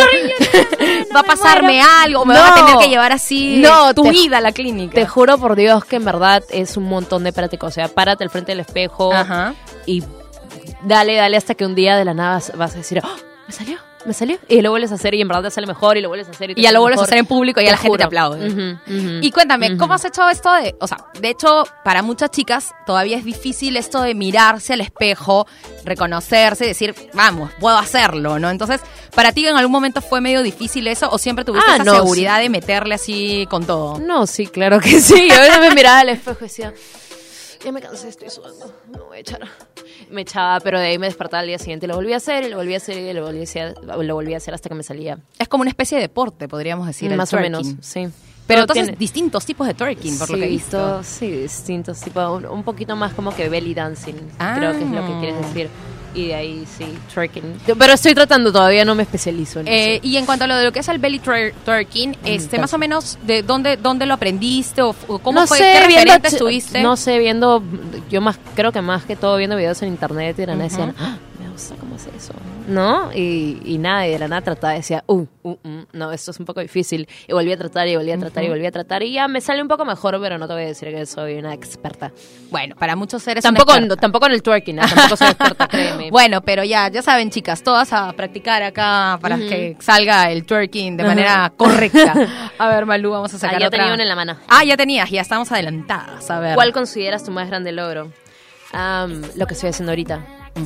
[1.16, 4.40] va a pasarme algo, me van a tener que llevar así No, tu vida a
[4.42, 4.94] la clínica.
[4.94, 7.66] Te juro por Dios que en verdad es un montón de práctica.
[7.66, 9.54] O sea, párate al frente del espejo Ajá.
[9.86, 10.04] y
[10.82, 13.16] dale, dale hasta que un día de la nada vas- vas a decir, "Oh,
[13.46, 14.38] me salió, me salió.
[14.48, 16.30] Y lo vuelves a hacer y en verdad te sale mejor y lo vuelves a
[16.32, 16.50] hacer.
[16.50, 18.04] Y, te Y ya lo vuelves a hacer en público y ya la gente te
[18.04, 18.78] aplaude.
[19.20, 19.76] Y cuéntame.
[19.76, 23.76] ¿cómo has hecho esto de, o sea, de hecho, para muchas chicas todavía es difícil
[23.76, 25.46] esto de mirarse al espejo,
[25.84, 28.50] reconocerse y decir, vamos, puedo hacerlo, ¿no?
[28.50, 28.80] Entonces,
[29.14, 31.94] ¿para ti en algún momento fue medio difícil eso o siempre tuviste Ah, esa no,
[31.94, 33.98] seguridad de meterle así con todo?
[33.98, 35.28] No, sí, claro que sí.
[35.28, 36.74] Yo me miraba al espejo y decía,
[37.64, 39.48] ya me cansé, estoy sudando, me voy a echar.
[40.10, 42.44] Me echaba, pero de ahí me despertaba al día siguiente y lo volví a hacer,
[42.44, 44.68] y lo volví a hacer, y lo volví a hacer, lo volví a hacer hasta
[44.68, 45.18] que me salía.
[45.38, 47.10] Es como una especie de deporte, podríamos decir.
[47.10, 47.52] el Más o twerking.
[47.52, 48.08] menos, sí.
[48.46, 50.76] Pero entonces, tiene- distintos tipos de twerking, por lo que he visto.
[50.76, 54.54] todo- sí, distintos, tipo, un, un poquito más como que belly dancing, Ah.
[54.58, 55.68] creo que es lo que quieres decir.
[56.14, 57.42] Y de ahí sí, twerking.
[57.78, 60.06] Pero estoy tratando, todavía no me especializo en Eh, eso.
[60.06, 62.72] y en cuanto a lo de lo que es el belly twer- twerking, este, más
[62.72, 65.58] o menos, ¿de dónde, dónde lo aprendiste o, o cómo no fue?
[65.58, 66.82] sé, ¿Qué viendo, referentes tuviste?
[66.82, 67.62] No sé, viendo,
[68.10, 70.94] yo más, creo que más que todo viendo videos en internet y la nada decían,
[70.98, 71.16] "Ah,
[71.78, 72.32] cómo hace eso,
[72.68, 73.12] ¿no?
[73.12, 75.58] Y, y nada, y de la nada trataba, decía, uh, uh, uh,
[75.92, 77.08] no, esto es un poco difícil.
[77.28, 79.40] Y volví a tratar, y volví a tratar, y volví a tratar, y ya me
[79.40, 82.12] sale un poco mejor, pero no te voy a decir que soy una experta.
[82.50, 84.82] Bueno, para muchos seres Tampoco, tampoco en el twerking, ¿eh?
[84.88, 86.10] tampoco soy experta, créeme.
[86.10, 90.96] Bueno, pero ya, ya saben, chicas, todas a practicar acá para que salga el twerking
[90.96, 91.12] de Ajá.
[91.12, 92.14] manera correcta.
[92.58, 93.78] A ver, Malú, vamos a sacar Ah, ya otra.
[93.78, 94.36] tenía una en la mano.
[94.48, 96.30] Ah, ya tenías, ya estamos adelantadas.
[96.30, 96.54] A ver.
[96.54, 98.12] ¿Cuál consideras tu más grande logro?
[98.72, 100.20] Am, lo que estoy haciendo ahorita.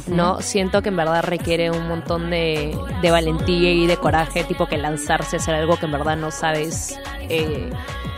[0.07, 4.67] No, siento que en verdad requiere un montón de, de valentía y de coraje, tipo
[4.67, 6.99] que lanzarse a hacer algo que en verdad no sabes
[7.31, 7.71] eh,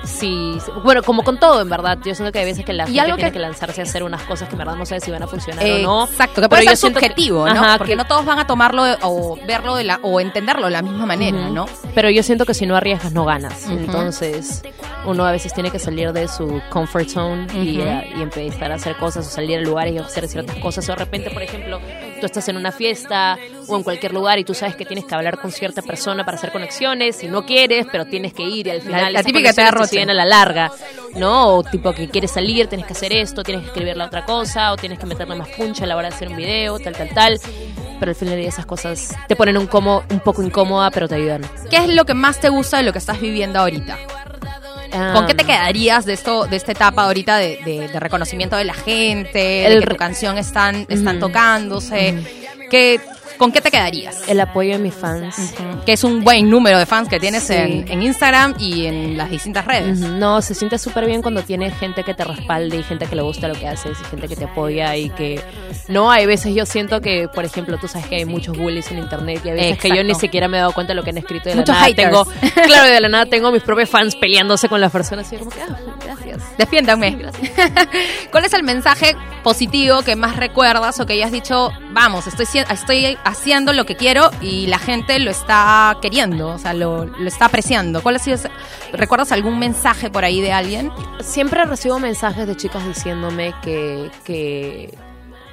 [0.05, 0.59] si...
[0.83, 1.99] Bueno, como con todo, en verdad.
[2.05, 3.39] Yo siento que hay veces que la Y gente algo tiene que- que...
[3.41, 5.85] lanzarse a hacer unas cosas que en verdad no sabes si van a funcionar Eh,
[5.85, 6.05] o no.
[6.07, 7.53] Exacto, que Pero puede ser siento que- subjetivo, ¿no?
[7.53, 10.73] Ajá, Porque que- no todos van a tomarlo o verlo de la, o entenderlo de
[10.73, 11.49] la misma manera.
[11.51, 11.67] ¿no?
[11.95, 13.69] Pero yo siento que si no arriesgas no ganas.
[13.69, 14.63] Entonces,
[15.07, 17.89] uno a veces tiene que salir de su comfort zone y, Ujú.
[17.89, 20.89] eh, y empezar a hacer cosas o salir a lugares y hacer ciertas cosas.
[20.89, 21.81] O de repente, por ejemplo,
[22.21, 25.15] tú estás en una fiesta o en cualquier lugar y tú sabes que tienes que
[25.15, 28.71] hablar con cierta persona para hacer conexiones y no quieres, pero tienes que ir y
[28.71, 30.71] al final la esas típica te a la larga,
[31.17, 31.57] ¿no?
[31.57, 34.73] O tipo que quieres salir, tienes que hacer esto, tienes que escribir la otra cosa
[34.73, 37.09] o tienes que meterle más puncha a la hora de hacer un video, tal, tal,
[37.15, 37.41] tal.
[37.99, 41.43] Pero al final esas cosas te ponen un, como, un poco incómoda, pero te ayudan.
[41.69, 43.99] ¿Qué es lo que más te gusta de lo que estás viviendo ahorita?
[44.91, 48.57] ¿Con qué te Ah, quedarías de esto, de esta etapa ahorita de, de- de reconocimiento
[48.57, 52.15] de la gente, de El que tu canción están, están tocándose?
[52.71, 53.01] ¿Qué,
[53.41, 54.29] ¿Con qué te quedarías?
[54.29, 55.37] El apoyo de mis fans.
[55.55, 55.85] Ujú.
[55.87, 57.55] Que es un buen número de fans que tienes Sí.
[57.55, 59.99] en, en Instagram y en las distintas redes.
[60.01, 63.17] Ujú, No, se siente súper bien cuando tienes gente que te respalde y gente que
[63.17, 65.41] le gusta lo que haces y gente que te apoya y que...
[65.89, 68.99] No, hay veces yo siento que, por ejemplo, tú sabes que hay muchos bullies en
[68.99, 70.13] internet y hay veces que yo Exacto.
[70.13, 71.87] ni siquiera me he dado cuenta de lo que han escrito de Muchos la nada
[71.87, 72.09] haters.
[72.11, 72.27] tengo...
[72.67, 75.51] Claro, de la nada tengo mis propios fans peleándose con las personas y yo como
[75.51, 76.43] que, ah, gracias.
[76.59, 77.17] Despiéndanme.
[78.31, 83.19] ¿Cuál es el mensaje positivo que más recuerdas o que hayas dicho, vamos, estoy, estoy
[83.25, 87.47] haciendo lo que quiero y la gente lo está queriendo, o sea, lo, lo está
[87.47, 88.03] apreciando?
[88.03, 88.51] ¿Cuál ha sido ese-
[88.93, 90.91] ¿Recuerdas algún mensaje por ahí de alguien?
[91.21, 94.93] Siempre recibo mensajes de chicas diciéndome que, que,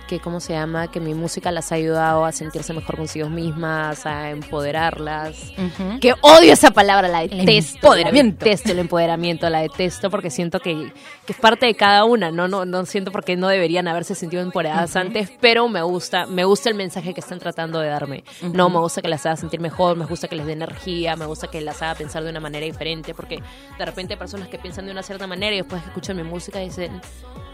[0.08, 0.90] que, ¿cómo se llama?
[0.90, 5.54] Que mi música las ha ayudado a sentirse mejor consigo mismas, a empoderarlas.
[6.02, 7.76] Que odio esa palabra, la detesto.
[7.76, 8.46] empoderamiento.
[8.46, 10.92] La detesto el empoderamiento, la detesto porque siento que,
[11.26, 12.48] que es parte de cada una, ¿no?
[12.48, 16.46] No, no siento por qué no deberían haberse sentido empoderadas antes, pero me gusta, me
[16.46, 18.24] gusta el mensaje que están tratando de darme.
[18.42, 21.26] No, me gusta que las haga sentir mejor, me gusta que les dé energía, me
[21.26, 23.42] gusta que las haga pensar de una manera diferente, porque
[23.78, 26.24] de repente hay personas que piensan de una cierta manera y después que escuchan mi
[26.24, 27.02] música dicen,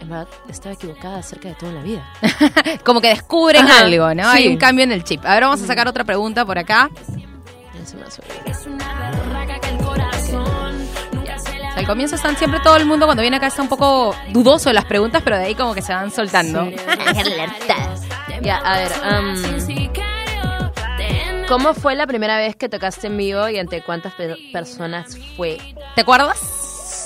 [0.04, 2.10] en verdad, estaba equivocada acerca de todo en la vida.
[2.86, 4.24] Como que descubren Ajá, algo, ¿no?
[4.32, 4.38] sí.
[4.38, 5.26] Hay un cambio en el chip.
[5.26, 6.90] A ver, vamos a sacar otra pregunta por acá.
[7.82, 8.22] Eso me hace-
[11.76, 14.74] Al comienzo están siempre todo el mundo cuando viene acá está un poco dudoso de
[14.76, 16.70] las preguntas, pero de ahí como que se van soltando.
[18.42, 19.42] Ya, a ver, am,
[21.48, 25.58] ¿cómo fue la primera vez que tocaste en vivo y ante cuántas per- personas fue?
[25.96, 26.38] ¿Te acuerdas?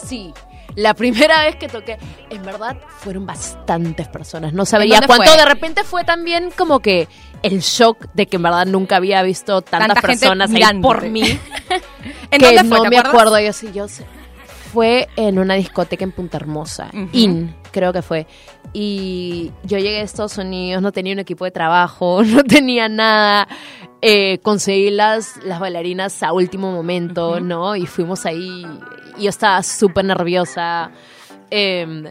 [0.07, 0.33] Sí.
[0.77, 1.97] La primera vez que toqué,
[2.29, 4.53] en verdad, fueron bastantes personas.
[4.53, 5.25] No sabía cuánto.
[5.25, 5.35] fue?
[5.35, 7.07] De repente fue también como que
[7.41, 11.21] el shock de que en verdad nunca había visto tantas Tanta personas ahí por mí.
[12.31, 12.77] ¿En que dónde fue?
[12.77, 13.07] no ¿Te me acuerdas?
[13.23, 13.39] acuerdo.
[13.39, 14.05] Yo sí, yo sé.
[14.71, 16.89] fue en una discoteca en Punta Hermosa.
[17.11, 18.27] IN, creo que fue.
[18.73, 23.47] Y yo llegué a Estados Unidos, no tenía un equipo de trabajo, no tenía nada.
[24.01, 27.75] Eh, conseguí las, las bailarinas a último momento, ¿no?
[27.75, 28.65] Y fuimos ahí.
[29.17, 30.91] Y yo estaba súper nerviosa.
[31.49, 32.05] Em,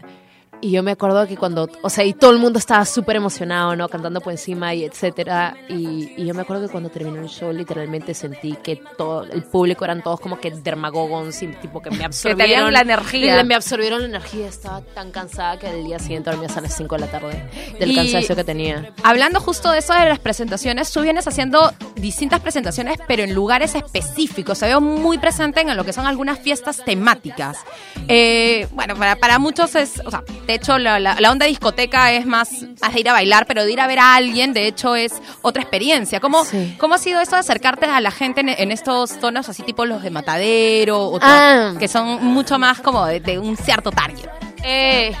[0.61, 3.75] y yo me acuerdo que cuando, o sea, y todo el mundo estaba súper emocionado,
[3.75, 3.87] ¿no?
[3.89, 5.55] Cantando por encima y etcétera.
[5.69, 9.43] Y, y yo me acuerdo que cuando terminó el show, literalmente sentí que todo el
[9.43, 12.73] público eran todos como que dermagogons y tipo que me absorbieron.
[12.73, 13.43] la energía.
[13.43, 14.47] Me absorbieron la energía.
[14.47, 17.91] Estaba tan cansada que el día siguiente dormía hasta las 5 de la tarde del
[17.91, 18.93] Y- cansancio que tenía.
[19.03, 23.75] Hablando justo de eso de las presentaciones, tú vienes haciendo distintas presentaciones, pero en lugares
[23.75, 24.57] específicos.
[24.57, 27.57] Se veo muy presente en lo que son algunas fiestas temáticas.
[28.07, 32.11] Eh, bueno, para, para muchos es, o sea, de hecho, la, la- la onda discoteca
[32.13, 32.49] es más,
[32.81, 35.21] más de ir a bailar, pero de ir a ver a alguien, de hecho, es
[35.41, 36.19] otra experiencia.
[36.19, 36.75] ¿Cómo, Sí.
[36.79, 39.85] ¿cómo ha sido eso de acercarte a la gente en, en estos tonos así tipo
[39.85, 41.73] los de Matadero, o Ah.
[41.77, 44.29] que son mucho más como de, de un cierto target?
[44.63, 45.13] Eh,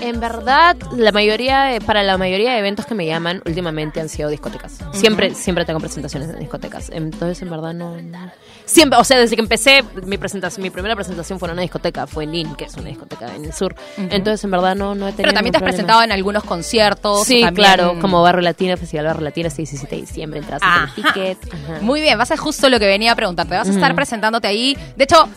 [0.00, 4.08] en verdad, la mayoría de- para la mayoría de eventos que me llaman últimamente han
[4.08, 4.78] sido discotecas.
[4.92, 6.90] Siempre, siempre tengo presentaciones en discotecas.
[6.92, 8.30] Entonces, en verdad, no, no-
[8.64, 12.06] Siempre, o sea, desde que empecé, mi presentación, mi primera presentación fue en una discoteca,
[12.06, 13.74] fue en IN, que es una discoteca en el sur.
[13.96, 15.16] Entonces, en verdad, no, no he tenido.
[15.16, 15.76] Pero también te has problema.
[15.76, 17.26] presentado en algunos conciertos.
[17.26, 20.92] Sí, también- claro, como Barrio Latina, Festival Barrio Latina, este 17 de diciembre, entras Ajá.
[20.96, 21.38] el ticket.
[21.52, 21.78] Ajá.
[21.80, 23.56] Muy bien, va a ser justo lo que venía a preguntarte.
[23.56, 24.78] Vas a estar presentándote ahí.
[24.96, 25.28] De hecho,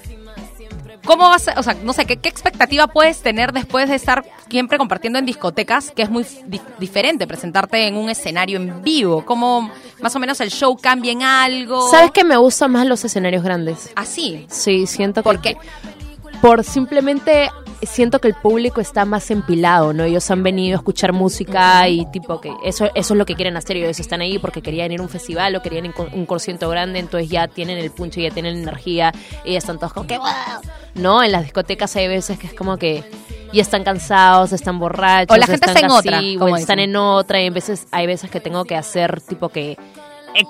[1.06, 4.24] ¿cómo vas a, o sea, no sé, ¿qué, qué expectativa puedes tener después de estar
[4.50, 9.26] siempre compartiendo en discotecas, que es muy di- diferente presentarte en un escenario en vivo?
[9.26, 9.70] ¿Cómo
[10.02, 11.90] más o menos el show cambia en algo?
[11.90, 13.92] ¿Sabes que me gustan más los escenarios grandes?
[13.96, 14.46] Así.
[14.50, 15.24] Sí, siento que...
[15.24, 15.58] ¿Por qué?
[16.42, 17.50] Por simplemente
[17.86, 20.04] siento que el público está más empilado, ¿no?
[20.04, 23.58] Ellos han venido a escuchar música y tipo que eso, eso es lo que quieren
[23.58, 23.78] hacer.
[23.78, 27.00] Ellos están ahí porque querían ir a un festival o querían ir un concierto grande,
[27.00, 29.14] entonces ya tienen el puncho, ya tienen energía
[29.46, 30.28] y ya están todos como que ¡wow!
[30.96, 31.24] ¿No?
[31.24, 33.04] En las discotecas hay veces que es como que
[33.52, 35.36] ya están cansados, están borrachos.
[35.36, 36.90] O la gente están está en otra, como o están dicen.
[36.90, 39.78] en otra y a veces, hay veces que tengo que hacer tipo que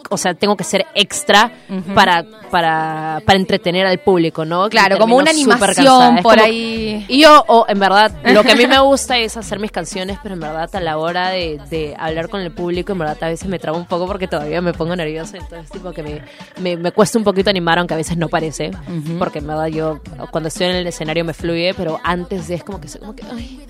[0.09, 1.51] o sea, tengo que ser extra
[1.95, 4.69] para, para, para entretener al público, ¿no?
[4.69, 7.05] Claro, como una animación por como- ahí.
[7.07, 10.17] Y yo, o en verdad, lo que a mí me gusta es hacer mis canciones,
[10.21, 13.27] pero en verdad a la hora de, de hablar con el público, en verdad a
[13.27, 16.21] veces me trabo un poco porque todavía me pongo nerviosa, entonces tipo que me,
[16.59, 18.71] me, me cuesta un poquito animar, aunque a veces no parece,
[19.19, 19.99] porque en verdad yo
[20.31, 23.15] cuando estoy en el escenario me fluye, pero antes de es como que soy como
[23.15, 23.23] que...
[23.33, 23.65] Ay,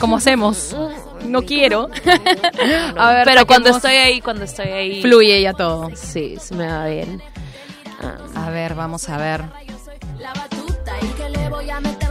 [0.00, 0.76] ¿Cómo hacemos?
[1.26, 1.88] No quiero.
[2.96, 5.02] A ver, pero cuando estoy ahí, cuando estoy ahí...
[5.02, 5.90] Fluye ya todo.
[5.94, 7.22] Sí, se me va bien.
[8.34, 9.42] A ver, vamos a ver.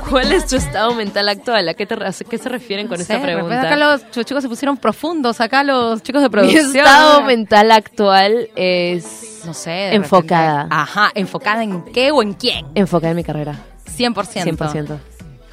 [0.10, 1.68] ¿Cuál es tu estado mental actual?
[1.70, 3.62] ¿A qué, te, a qué se refieren con No esta sé, repente pregunta?
[3.62, 6.66] Acá los ch- chicos se pusieron profundos, acá los chicos de Mi producción.
[6.78, 9.70] estado mental actual es No sé.
[9.72, 10.64] de Enfocada.
[10.64, 12.66] repente- Ajá, enfocada en qué o en quién.
[12.76, 13.56] enfocada en mi carrera.
[13.98, 14.14] 100%.
[14.58, 15.00] 100%.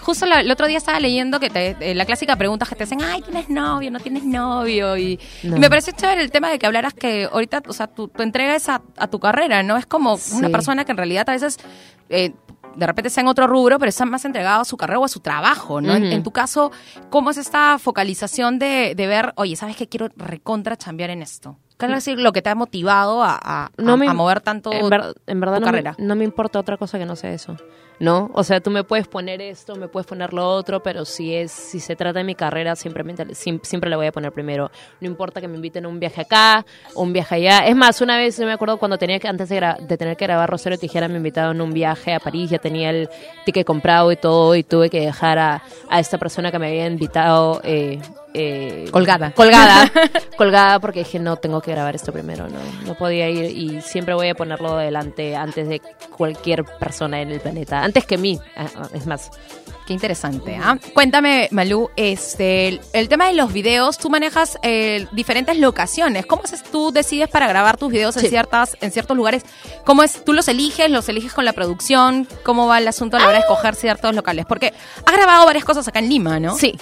[0.03, 2.85] Justo la- el otro día estaba leyendo que te- eh, la clásica pregunta que te
[2.85, 3.91] hacen, ay, ¿tienes novio?
[3.91, 4.97] ¿No tienes novio?
[4.97, 5.57] Y, No.
[5.57, 8.23] y me pareció chévere el tema de que hablaras que ahorita, o sea, tu, tu
[8.23, 9.77] entrega es a, a tu carrera, ¿no?
[9.77, 11.59] Es como una persona que en realidad a veces,
[12.09, 12.33] eh,
[12.75, 15.09] de repente está en otro rubro, pero está más entregado a su carrera o a
[15.09, 15.95] su trabajo, ¿no?
[15.95, 16.73] En- tu caso,
[17.11, 21.59] ¿cómo es esta focalización de, de ver, oye, ¿sabes que quiero recontra chambear en esto?
[21.87, 24.41] ¿Qué es decir, lo que te ha motivado a, a- No a- me- a mover
[24.41, 25.95] tanto En, ver- en verdad tu no carrera?
[25.99, 27.57] Me, no me importa otra cosa que no sea eso.
[28.01, 28.31] ¿No?
[28.35, 31.53] O sea, tú me puedes poner esto, me puedes poner lo otro, pero si es
[31.53, 34.73] si se trata de mi carrera, simplemente, sim- siempre le voy a poner primero.
[35.01, 36.67] No importa que me inviten a un viaje acá,
[36.97, 37.59] un viaje allá.
[37.61, 40.25] Es más, una vez yo me acuerdo cuando tenía que, antes de, de tener que
[40.27, 43.09] grabar Rosario Tijera, me invitaron a un viaje a París, ya tenía el
[43.45, 46.87] ticket comprado y todo, y tuve que dejar a, a esta persona que me había
[46.89, 47.61] invitado.
[47.63, 48.01] eh,
[48.35, 49.33] eh, Colgada.
[49.33, 49.91] colgada
[50.37, 54.15] colgada porque dije no tengo que grabar esto primero no no podía ir y siempre
[54.15, 55.81] voy a ponerlo adelante antes de
[56.17, 59.31] cualquier persona en el planeta antes que mí Ah, ah, es más
[59.85, 60.57] Qué interesante.
[60.63, 60.79] ¿ah?
[60.95, 66.25] Cuéntame, Malú, este, el, el tema de los videos, tú manejas eh, diferentes locaciones.
[66.25, 68.29] ¿Cómo haces tú decides para grabar tus videos en Sí.
[68.29, 69.43] ciertas, en ciertos lugares?
[69.85, 70.25] ¿Cómo es?
[70.25, 70.89] ¿Tú los eliges?
[70.89, 72.29] ¿Los eliges con la producción?
[72.45, 74.47] ¿Cómo va el asunto a la hora de escoger ciertos locales?
[74.47, 74.73] Porque
[75.05, 76.57] has grabado varias cosas acá en Lima, ¿no?
[76.57, 76.79] sí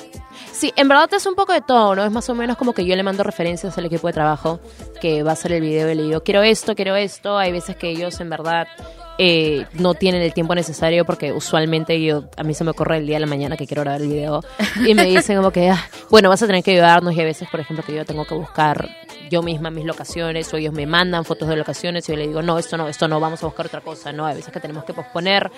[0.60, 2.84] sí en verdad es un poco de todo no es más o menos como que
[2.84, 4.60] yo le mando referencias al equipo de trabajo
[5.00, 7.76] que va a hacer el video y le digo quiero esto quiero esto hay veces
[7.76, 8.66] que ellos en verdad
[9.22, 13.06] eh, no tienen el tiempo necesario porque usualmente yo a mí se me ocurre el
[13.06, 14.42] día de la mañana que quiero grabar el video
[14.86, 17.48] y me dicen como que "Ah, bueno vas a tener que ayudarnos y a veces
[17.50, 18.88] por ejemplo que yo tengo que buscar
[19.30, 22.42] yo misma mis locaciones o ellos me mandan fotos de locaciones y yo le digo
[22.42, 24.84] no esto no esto no vamos a buscar otra cosa no hay veces que tenemos
[24.84, 25.50] que posponer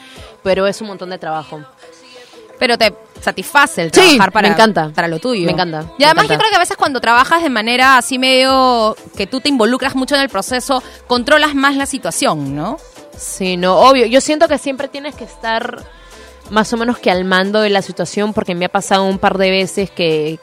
[0.42, 1.60] pero es un montón de trabajo
[2.62, 4.92] Pero te satisface el Sí, trabajar para, me encanta.
[4.94, 5.46] para lo tuyo.
[5.46, 8.94] Me encanta, Y además yo creo que a veces cuando trabajas de manera así medio
[9.16, 12.76] que tú te involucras mucho en el proceso, controlas más la situación, ¿no?
[13.18, 14.06] Sí, no, obvio.
[14.06, 15.82] Yo siento que siempre tienes que estar
[16.50, 19.38] más o menos que al mando de la situación, porque me ha pasado un par
[19.38, 20.38] de veces que,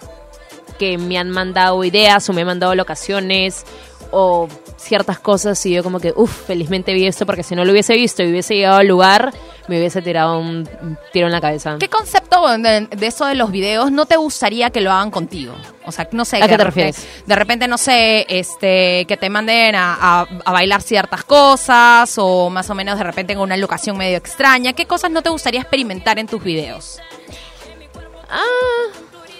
[0.77, 3.63] que me han mandado ideas o me han mandado locaciones
[4.11, 7.71] o ciertas cosas y yo como que, uff, felizmente vi esto porque si no lo
[7.71, 9.33] hubiese visto y hubiese llegado al lugar,
[9.69, 10.67] me hubiese tirado un
[11.13, 11.77] tiro en la cabeza.
[11.79, 15.53] ¿Qué concepto de, de eso de los videos no te gustaría que lo hagan contigo?
[15.85, 16.37] O sea, no sé.
[16.37, 17.25] ¿A qué te repente- refieres?
[17.25, 22.49] De repente, no sé, este, que te manden a, a- a bailar ciertas cosas o
[22.49, 24.73] más o menos de repente en una locación medio extraña.
[24.73, 26.99] ¿Qué cosas no te gustaría experimentar en tus videos?
[28.29, 28.41] Ah,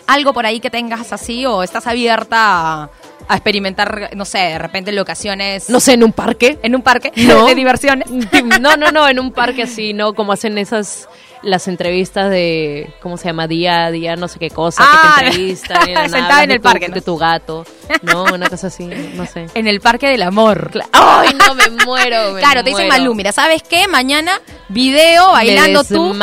[0.08, 2.90] ¿Algo por ahí que tengas así o estás abierta a,
[3.30, 5.70] a experimentar, no sé, de repente en locaciones...
[5.70, 6.58] no sé, en un parque.
[6.64, 7.46] En un parque No.
[7.46, 8.10] de diversiones.
[8.60, 10.14] No, no, no, en un parque así, ¿no?
[10.16, 11.08] Como hacen esas,
[11.42, 13.48] las entrevistas de, ¿cómo se llama?
[13.48, 15.80] Día a día, no sé qué cosa, Ah, que te entrevistan.
[15.80, 16.96] la nada sentada en de el tu- parque, ¿no?
[16.96, 17.66] De tu gato,
[18.04, 18.24] ¿no?
[18.26, 19.46] Una cosa así, no sé.
[19.54, 20.72] En el Parque del Amor.
[20.92, 22.34] ¡Ay, no, me muero!
[22.34, 23.02] me Claro, te dicen muero.
[23.04, 23.88] Malú, mira, ¿sabes qué?
[23.88, 26.14] Mañana video bailando tú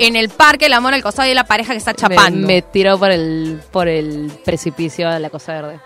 [0.00, 2.46] en el parque el amor al costado de la pareja que está chapando.
[2.46, 5.80] Me, me tiro por el, por el precipicio de la Cosa Verde.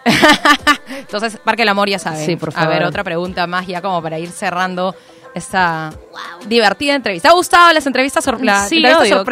[0.99, 2.25] Entonces, Parque del Amor ya saben.
[2.25, 2.89] Sí, por A ver, favor.
[2.89, 4.95] otra pregunta más ya como para ir cerrando
[5.37, 5.93] esta
[6.47, 7.29] divertida entrevista.
[7.29, 8.45] ¿Te ha gustado las entrevistas, sor Sí,
[8.85, 9.23] obvio.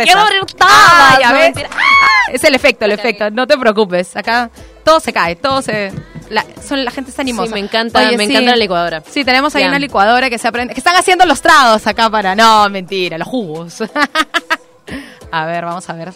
[0.61, 1.45] Ah, ya No, ves.
[1.47, 1.71] mentira.
[1.73, 3.31] Ah, Es el efecto, el efecto.
[3.31, 4.15] No te preocupes.
[4.15, 4.51] Acá
[4.85, 5.93] todo se cae, todo se...
[6.29, 7.49] La, son, la gente está animosa.
[7.49, 8.33] Sí, me encanta, Oye, me sí.
[8.33, 9.03] encanta la licuadora.
[9.09, 10.75] Sí, tenemos ahí una licuadora que se aprende.
[10.75, 12.35] Que están haciendo los tragos acá para.
[12.35, 13.79] No, mentira, los jugos.
[15.33, 16.13] a ver, vamos a ver.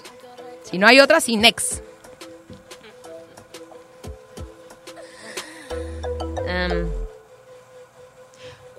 [0.71, 1.81] Si no hay otra, sí, next.
[6.47, 6.87] Em,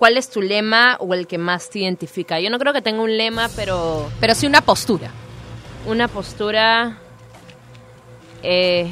[0.00, 2.40] ¿Cuál es tu lema o el que más te identifica?
[2.40, 5.10] Yo no creo que tenga un lema, pero Pero sí una postura.
[5.86, 6.96] una postura.
[8.42, 8.90] eh,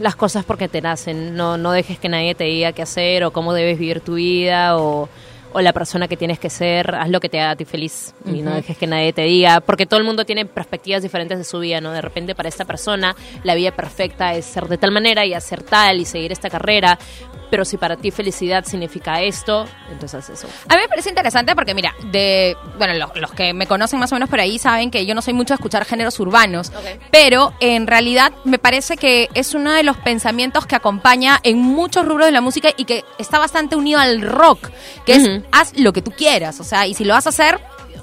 [0.00, 1.36] las cosas porque te nacen.
[1.36, 4.76] No, no dejes que nadie te diga qué hacer o cómo debes vivir tu vida
[4.76, 5.08] o,
[5.52, 6.94] o la persona que tienes que ser.
[6.94, 9.60] Haz lo que te haga a ti feliz y no dejes que nadie te diga.
[9.60, 11.92] Porque todo el mundo tiene perspectivas diferentes de su vida, ¿no?
[11.92, 15.62] De repente para esta persona la vida perfecta es ser de tal manera y hacer
[15.62, 16.98] tal y seguir esta carrera.
[17.52, 20.48] Pero si para ti felicidad significa esto, entonces eso.
[20.70, 24.10] A mí me parece interesante porque, mira, de bueno, los, los que me conocen más
[24.10, 26.72] o menos por ahí saben que yo no soy mucho de escuchar géneros urbanos,
[27.10, 32.06] pero en realidad me parece que es uno de los pensamientos que acompaña en muchos
[32.06, 34.70] rubros de la música y que está bastante unido al rock,
[35.04, 37.60] que es haz lo que tú quieras, o sea, y si lo vas a hacer,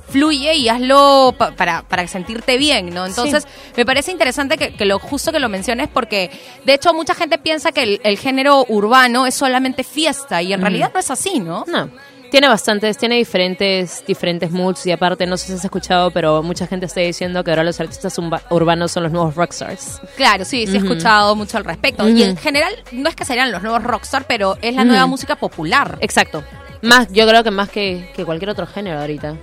[0.09, 3.05] fluye y hazlo pa- para, para sentirte bien, ¿no?
[3.05, 6.29] Entonces, me parece interesante que, que lo justo que lo menciones porque,
[6.65, 10.61] de hecho, mucha gente piensa que el, el género urbano es solamente fiesta y en
[10.61, 11.63] realidad no es así, ¿no?
[11.67, 11.89] No.
[12.31, 16.67] Tiene bastantes, tiene diferentes, diferentes moods y aparte, no sé si has escuchado, pero mucha
[16.67, 18.15] gente está diciendo que ahora los artistas
[18.51, 19.99] urbanos son los nuevos rockstars.
[20.15, 22.07] Claro, sí, sí he escuchado mucho al respecto.
[22.07, 25.37] Y en general, no es que serían los nuevos rockstar, pero es la nueva música
[25.37, 25.97] popular.
[26.01, 26.43] Exacto.
[26.83, 29.35] Más, yo creo que más que, que cualquier otro género ahorita.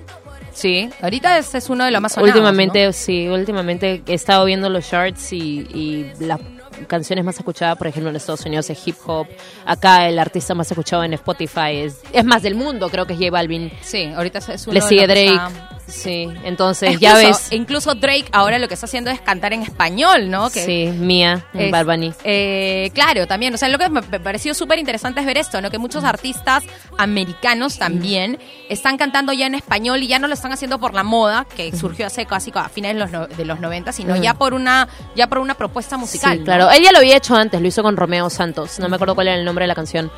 [0.57, 2.35] Sí, ahorita ese es uno de los más sonados.
[2.35, 2.92] últimamente, ¿no?
[2.95, 6.40] sí, últimamente he estado viendo los charts y, y las
[6.88, 9.27] canciones más escuchadas, por ejemplo, en Estados Unidos es hip hop.
[9.66, 13.19] Acá el artista más escuchado en Spotify es, es más del mundo, creo que es
[13.19, 13.71] J Balvin.
[13.83, 15.76] Sí, ahorita es uno Le de sigue los que Drake.
[15.88, 17.53] Sí, entonces ya ves.
[17.53, 20.51] Incluso Drake ahora lo que está haciendo es cantar en español, ¿no?
[20.51, 22.12] Que Sí, Mía, Bad Bunny.
[22.25, 23.55] eh, claro, también.
[23.55, 25.70] O sea, lo que me pareció súper interesante es ver esto, ¿no?
[25.70, 26.64] Que muchos artistas
[26.99, 31.03] americanos también están cantando ya en español y ya no lo están haciendo por la
[31.05, 34.35] moda, que surgió hace casi a fines de los, no- de los 90, sino ya
[34.35, 36.38] por una ya por una propuesta musical.
[36.38, 36.70] Sí, claro.
[36.70, 38.79] Él ya lo había hecho antes, lo hizo con Romeo Santos.
[38.79, 40.11] No me acuerdo cuál era el nombre de la canción.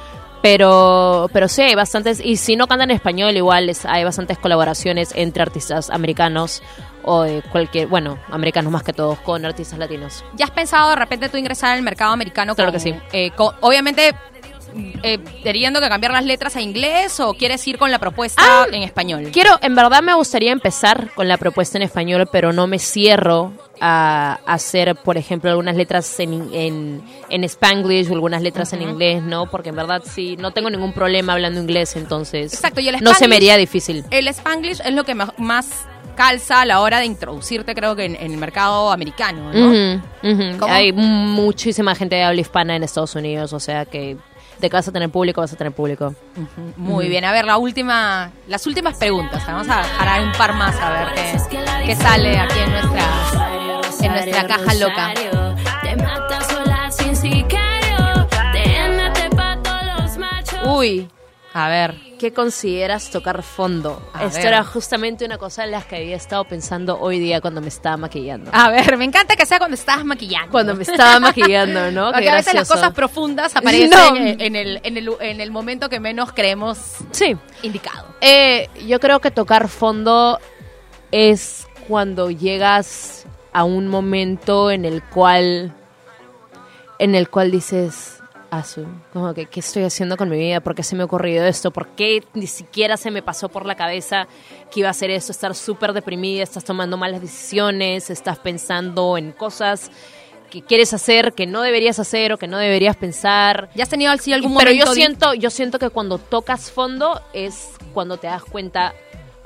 [0.43, 2.21] Pero, pero sí, hay bastantes.
[2.25, 6.63] Y si no cantan en español, igual es- hay bastantes colaboraciones entre artistas americanos
[7.03, 7.89] o de cualquier.
[7.89, 10.25] Bueno, americanos más que todos, con artistas latinos.
[10.35, 12.55] ¿Ya has pensado de repente tú ingresar al mercado americano?
[12.55, 12.95] Claro con- que sí.
[13.13, 14.15] eh, con- obviamente,
[15.03, 18.67] eh, teniendo que cambiar las letras a inglés o quieres ir con la propuesta Ah,
[18.71, 19.31] en español?
[19.33, 23.53] Quiero, en verdad me gustaría empezar con la propuesta en español, pero no me cierro
[23.81, 29.23] a hacer, por ejemplo, algunas letras en, en, en Spanglish o algunas letras en inglés,
[29.23, 29.51] ¿no?
[29.51, 33.15] Porque en verdad sí, no tengo ningún problema hablando inglés, entonces Exacto, y el no
[33.15, 34.05] se me haría difícil.
[34.11, 35.87] El Spanglish es lo que más
[36.17, 40.67] calza a la hora de introducirte, creo que en, en el mercado americano, ¿no?
[40.69, 44.17] Hay muchísima gente de habla hispana en Estados Unidos, o sea que
[44.59, 46.15] de que vas a tener público, vas a tener público.
[46.77, 49.47] Muy bien, a ver, la última, las últimas preguntas.
[49.47, 53.58] Vamos a hará un par más a ver qué, qué sale aquí en nuestra,
[54.03, 55.15] en nuestra caja loca.
[55.83, 58.27] Te matas sola sin sicario.
[58.53, 60.59] Te mete pa' todos los machos.
[60.67, 61.09] Uy,
[61.55, 62.09] A ver.
[62.19, 64.03] ¿Qué consideras tocar fondo?
[64.13, 64.47] A Esto ver.
[64.49, 67.97] era justamente una cosa en las que había estado pensando hoy día cuando me estaba
[67.97, 68.51] maquillando.
[68.53, 70.51] A ver, me encanta que sea cuando estás maquillando.
[70.51, 72.07] Cuando me estaba maquillando, ¿no?
[72.09, 74.17] Qué Porque a veces las cosas profundas aparecen No.
[74.17, 76.79] en el, en, el, en el momento que menos creemos
[77.13, 77.37] Sí.
[77.63, 78.07] indicado.
[78.21, 80.41] Eh, yo creo que tocar fondo
[81.13, 83.18] es cuando llegas
[83.53, 85.75] a un momento en el cual
[86.99, 88.15] en el cual dices
[88.51, 91.45] Asu, como que qué estoy haciendo con mi vida, por qué se me ha ocurrido
[91.45, 94.27] esto, por qué ni siquiera se me pasó por la cabeza
[94.71, 99.33] que iba a hacer esto, estar súper deprimida, estás tomando malas decisiones, estás pensando en
[99.33, 99.91] cosas
[100.51, 103.69] que quieres hacer, que no deberías hacer o que no deberías pensar.
[103.75, 104.87] ¿Ya has tenido así algún Pero momento?
[104.87, 108.95] yo di- siento, yo siento que cuando tocas fondo es cuando te das cuenta,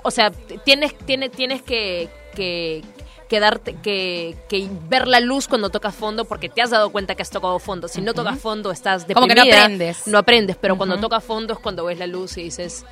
[0.04, 0.30] o sea,
[0.64, 2.84] tienes, tienes, tienes que, que,
[3.32, 7.14] que darte, que, que ver la luz cuando tocas fondo porque te has dado cuenta
[7.14, 7.88] que has tocado fondo.
[7.88, 9.44] Si no tocas fondo estás Como deprimida.
[9.44, 10.06] que no aprendes.
[10.06, 12.84] No aprendes, pero cuando tocas fondo es cuando ves la luz y dices,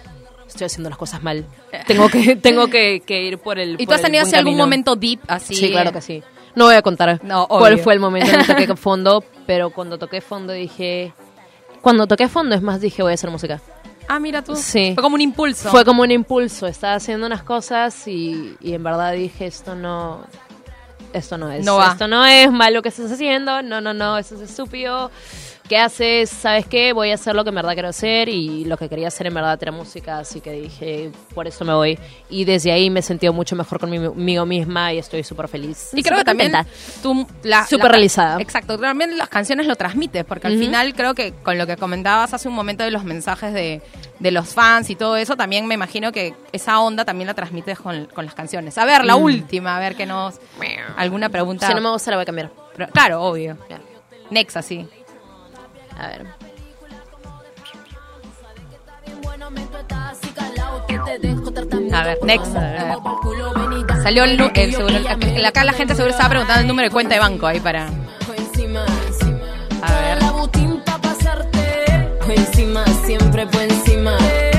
[0.48, 1.44] estoy haciendo las cosas mal.
[1.87, 4.64] Tengo que, tengo que, que ir por el ¿Y tú has tenido así algún camino".
[4.64, 5.55] momento deep así?
[5.55, 6.22] Sí, claro que sí.
[6.55, 9.98] No voy a contar No, cuál fue el momento en que toqué fondo, pero cuando
[9.98, 11.12] toqué fondo dije...
[11.83, 13.61] Cuando toqué fondo, es más, dije, voy a hacer música.
[14.12, 14.56] Ah, mira tú.
[14.56, 14.90] Sí.
[14.94, 15.70] Fue como un impulso.
[15.70, 20.24] Fue como un impulso, estaba haciendo unas cosas y, y en verdad dije, esto no...
[21.12, 21.64] Esto no es.
[21.64, 21.92] No va.
[21.92, 23.62] Esto no es malo que estás haciendo.
[23.62, 25.12] No, no, no, eso es estúpido.
[25.70, 26.28] ¿Qué haces?
[26.30, 26.92] ¿Sabes qué?
[26.92, 29.35] Voy a hacer lo que en verdad quiero hacer y lo que quería hacer en
[29.35, 31.96] verdad era música, así que dije, por eso me voy.
[32.28, 35.90] Y desde ahí me he sentido mucho mejor conmigo misma y estoy súper feliz.
[35.92, 36.52] Y creo que también
[37.04, 38.40] tú la, Súper la- realizada.
[38.40, 40.64] Exacto, también las canciones lo transmites, porque al Ujú.
[40.64, 43.80] final creo que con lo que comentabas hace un momento de los mensajes de,
[44.18, 47.78] de los fans y todo eso, también me imagino que esa onda también la transmites
[47.78, 48.76] con, con las canciones.
[48.76, 50.35] A ver, la última, a ver que nos...
[50.96, 51.68] ¿Alguna pregunta?
[51.68, 52.50] Si no me gusta la voy a cambiar.
[52.76, 53.56] Pero- claro, obvio.
[53.68, 53.80] Ya.
[54.30, 54.88] Nexa, sí.
[56.00, 56.26] A ver.
[61.92, 62.52] A ver, next.
[64.02, 64.40] Salió el,
[65.44, 67.86] acá la gente seguro estaba preguntando el número de cuenta de banco ahí para...
[69.82, 70.18] A ver.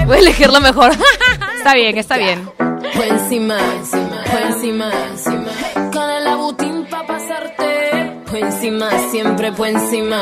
[0.05, 0.91] Voy a elegir lo mejor.
[1.57, 2.49] Está bien, está bien.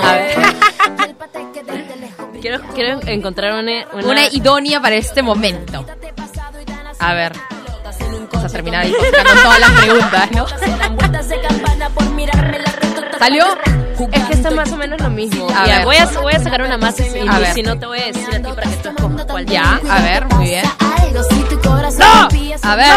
[0.02, 0.38] A ver.
[2.40, 5.86] quiero, quiero encontrar una, una- Una idónea para este momento.
[7.00, 7.34] A ver.
[8.32, 10.46] Vamos a terminar ahí con todas las preguntas, ¿no?
[13.20, 13.46] ¿Salió?
[14.14, 15.48] Es que está más o menos lo mismo.
[15.50, 15.86] A Ya, ver.
[15.86, 17.54] voy, a, voy a sacar una más y, y A ver.
[17.54, 19.46] si no te voy a decir a ti para que tú escojas cuál.
[19.46, 20.64] Ya, a ver, muy bien.
[21.98, 22.30] ¡No!
[22.64, 22.94] A ver.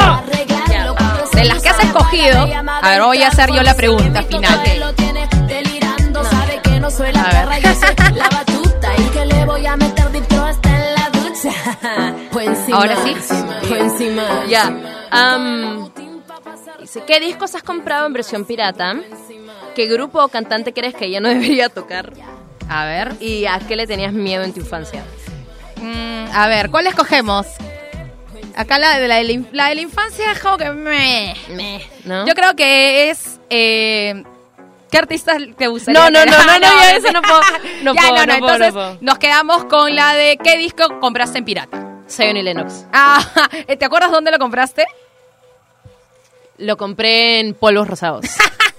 [1.33, 2.49] De las que has escogido,
[2.83, 4.61] a ver, voy a hacer yo la pregunta final.
[6.13, 7.63] No A ver.
[9.63, 12.17] voy a meter dentro hasta en la ducha.
[12.33, 13.15] Fue encima, Ahora sí.
[13.69, 14.45] Fue encima.
[14.49, 14.73] Ya.
[15.13, 15.89] am,
[16.81, 18.97] dice, ¿qué discos has comprado en versión pirata?
[19.77, 22.13] ¿Qué grupo o cantante crees que ya no debería tocar?
[22.69, 23.15] A ver.
[23.21, 25.05] ¿Y a qué le tenías miedo en tu infancia?
[25.77, 27.47] Mm, a ver, ¿cuál escogemos?
[28.57, 31.35] Acá la de la, de la, in- la de la infancia es como que me.
[32.05, 32.27] ¿No?
[32.27, 33.39] Yo creo que es.
[33.49, 34.25] Eh,
[34.93, 35.99] ¿Qué artistas te gustaría?
[36.01, 37.41] No, no, no, no, no, ya eso no puedo.
[37.83, 38.99] No ya, puedo, no, no, no puedo, no entonces puedo.
[39.01, 41.89] nos quedamos con la de ¿qué disco compraste en pirata?
[42.09, 42.87] Zion y Lennox.
[42.93, 43.21] Ah,
[43.79, 44.87] ¿te acuerdas dónde lo compraste?
[46.59, 48.27] Lo compré en polvos rosados.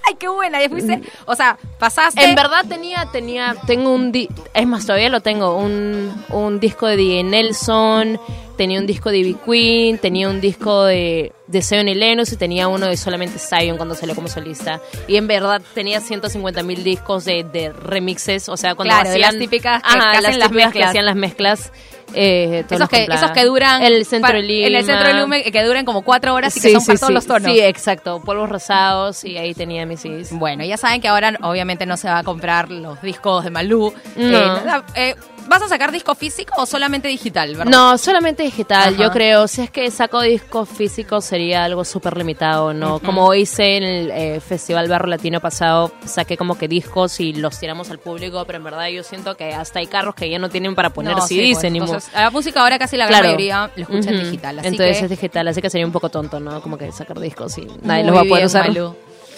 [0.06, 1.02] Ay, qué buena, ya fuiste.
[1.26, 2.22] O sea, pasaste.
[2.24, 6.86] En verdad tenía, tenía, tengo un, di- es más, todavía lo tengo, un, un disco
[6.86, 8.20] de DJ Nelson,
[8.56, 12.36] tenía un disco de Ivy Queen, tenía un disco de, de Zion y Lennox y
[12.36, 14.80] tenía uno de solamente Zion cuando salió como solista.
[15.08, 19.20] Y en verdad tenía 150 mil discos de, de remixes, o sea, cuando Claro, hacían...
[19.32, 20.88] las típicas que- Ajá, que las las típicas que mezclas.
[20.90, 21.72] hacían las mezclas.
[22.16, 23.82] eh, esos que, esos que duran.
[23.82, 24.66] El centro para- de Lima.
[24.68, 26.98] En el centro de Lima, que duran como cuatro horas y que son sí, para
[26.98, 27.50] todos los tonos.
[27.52, 28.20] Sí, exacto.
[28.24, 30.30] Polvos rosados y ahí tenía mis CDs.
[30.32, 33.92] Bueno, ya saben que ahora obviamente no se va a comprar los discos de Malú.
[34.16, 34.56] No.
[34.56, 35.14] Eh, eh,
[35.46, 37.70] ¿Vas a sacar disco físico o solamente digital, verdad?
[37.70, 39.02] No, solamente digital, Ajá.
[39.02, 39.46] yo creo.
[39.46, 42.98] Si es que saco discos físicos sería algo súper limitado, ¿no?
[43.00, 47.58] Como hice en el eh, Festival Barro Latino pasado, saqué como que discos y los
[47.58, 50.48] tiramos al público, pero en verdad yo siento que hasta hay carros que ya no
[50.48, 53.20] tienen para poner No, sí, CDs pues, entonces, a la música ahora casi la gran
[53.20, 53.26] Claro.
[53.34, 54.58] mayoría lo escucha en digital.
[54.58, 56.60] Así Entonces que, es digital, así que sería un poco tonto, ¿no?
[56.62, 58.70] Como que sacar discos y nadie muy los va a poder bien, usar.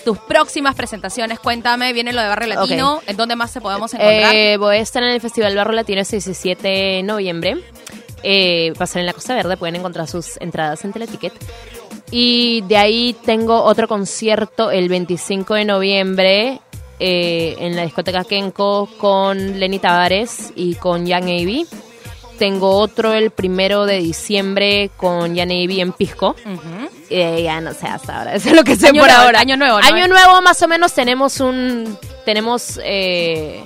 [0.06, 4.32] Tus próximas presentaciones, cuéntame, viene lo de Barrio Latino, ¿en dónde más se podemos encontrar?
[4.36, 7.56] Eh, voy a estar en el Festival Barro Latino este 17 de noviembre.
[8.22, 11.32] Eh, va a ser en la Costa Verde, pueden encontrar sus entradas en Teleticket.
[12.12, 16.60] Y de ahí tengo otro concierto el 25 de noviembre
[17.00, 21.66] eh, en la discoteca Kenko con Lenny Tavares y con Young Avey.
[22.38, 26.36] Tengo otro el primero de diciembre con Yanevi en Pisco.
[27.10, 29.40] Eh, ya no sé hasta ahora, eso es lo que sé Año por nuevo, ahora.
[29.40, 29.86] año nuevo, ¿no?
[29.86, 33.62] Año nuevo más o menos tenemos un, tenemos eh,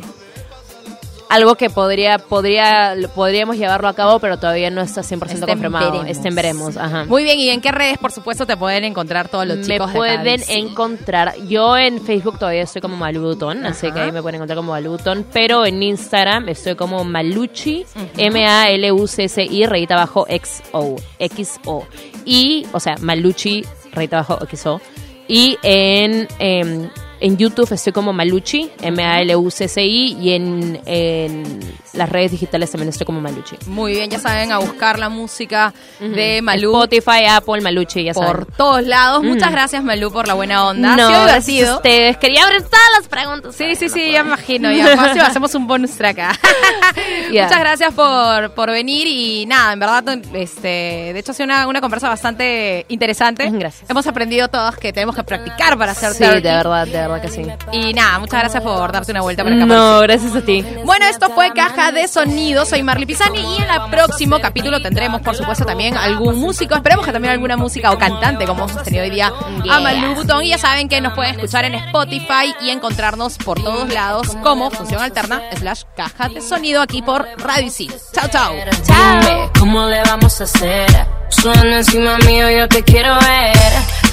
[1.31, 5.41] algo que podría, podría, podríamos llevarlo a cabo, pero todavía no está 100% Está en
[5.47, 5.93] confirmado.
[6.03, 6.27] veremos.
[6.27, 7.05] En veremos, ajá.
[7.05, 9.93] Muy bien, ¿y en qué redes, por supuesto, te pueden encontrar todos los me chicos
[9.93, 14.37] de pueden encontrar, yo en Facebook todavía estoy como Malubutón, así que ahí me pueden
[14.37, 21.87] encontrar como Malubutón, pero en Instagram estoy como Maluchi, M-A-L-U-C-C-I, rayita abajo X-O, X-O.
[22.25, 24.81] Y, o sea, Maluchi, rayita abajo X-O.
[25.29, 26.91] Y en, em,
[27.21, 31.61] en YouTube estoy como Maluchi, M-A-L-U-C-C-I, y en, en
[31.93, 33.57] las redes digitales también estoy como Maluchi.
[33.67, 38.33] Muy bien, ya saben, a buscar la música de Malú Spotify, Apple, Maluchi, ya saben.
[38.33, 39.23] por todos lados.
[39.23, 39.53] Muchas Mm.
[39.53, 40.97] gracias, Malú, por la buena onda.
[40.97, 41.77] No, ha sido gracias a divertido.
[41.77, 42.17] ustedes.
[42.17, 43.55] Quería abrir todas las preguntas.
[43.55, 44.71] Sí, sí, sí, ya me imagino.
[44.73, 46.39] Ya fácil, hacemos un bonus track acá.
[47.29, 50.69] Muchas gracias por, por venir y nada, en verdad, este,
[51.13, 53.49] de hecho ha sido una, una conversa bastante interesante.
[53.51, 53.89] Gracias.
[53.91, 57.29] Hemos aprendido todos que tenemos que practicar para hacer Sí, de verdad, de verdad que
[57.29, 57.47] sí.
[57.73, 59.61] Y nada, muchas gracias por darte una vuelta por acá.
[59.67, 60.65] por No, gracias a ti.
[60.85, 62.65] Bueno, esto fue Caja de Sonido.
[62.67, 66.75] Soy Marley Pisani y en el próximo capítulo tendremos, por supuesto, también algún músico.
[66.75, 69.33] Esperemos que también alguna música o cantante, como hemos tenido hoy día
[69.65, 69.77] Yeah.
[69.77, 70.43] a Malú Butón.
[70.45, 74.71] Y ya saben que nos pueden escuchar en Spotify y encontrarnos por todos lados como
[74.71, 77.93] Función Alterna slash Caja de Sonido aquí por Radio Isil.
[78.13, 78.53] Chao, chao.
[78.53, 80.89] Dime cómo le vamos a hacer.
[81.29, 83.57] Suena encima mío, yo te quiero ver.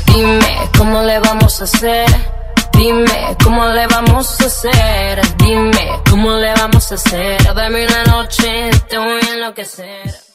[0.08, 2.37] Dime cómo le vamos a hacer.
[2.78, 5.22] Dime cómo le vamos a hacer.
[5.38, 7.42] Dime cómo le vamos a hacer.
[7.56, 10.27] Dame una noche, te voy a enloquecer.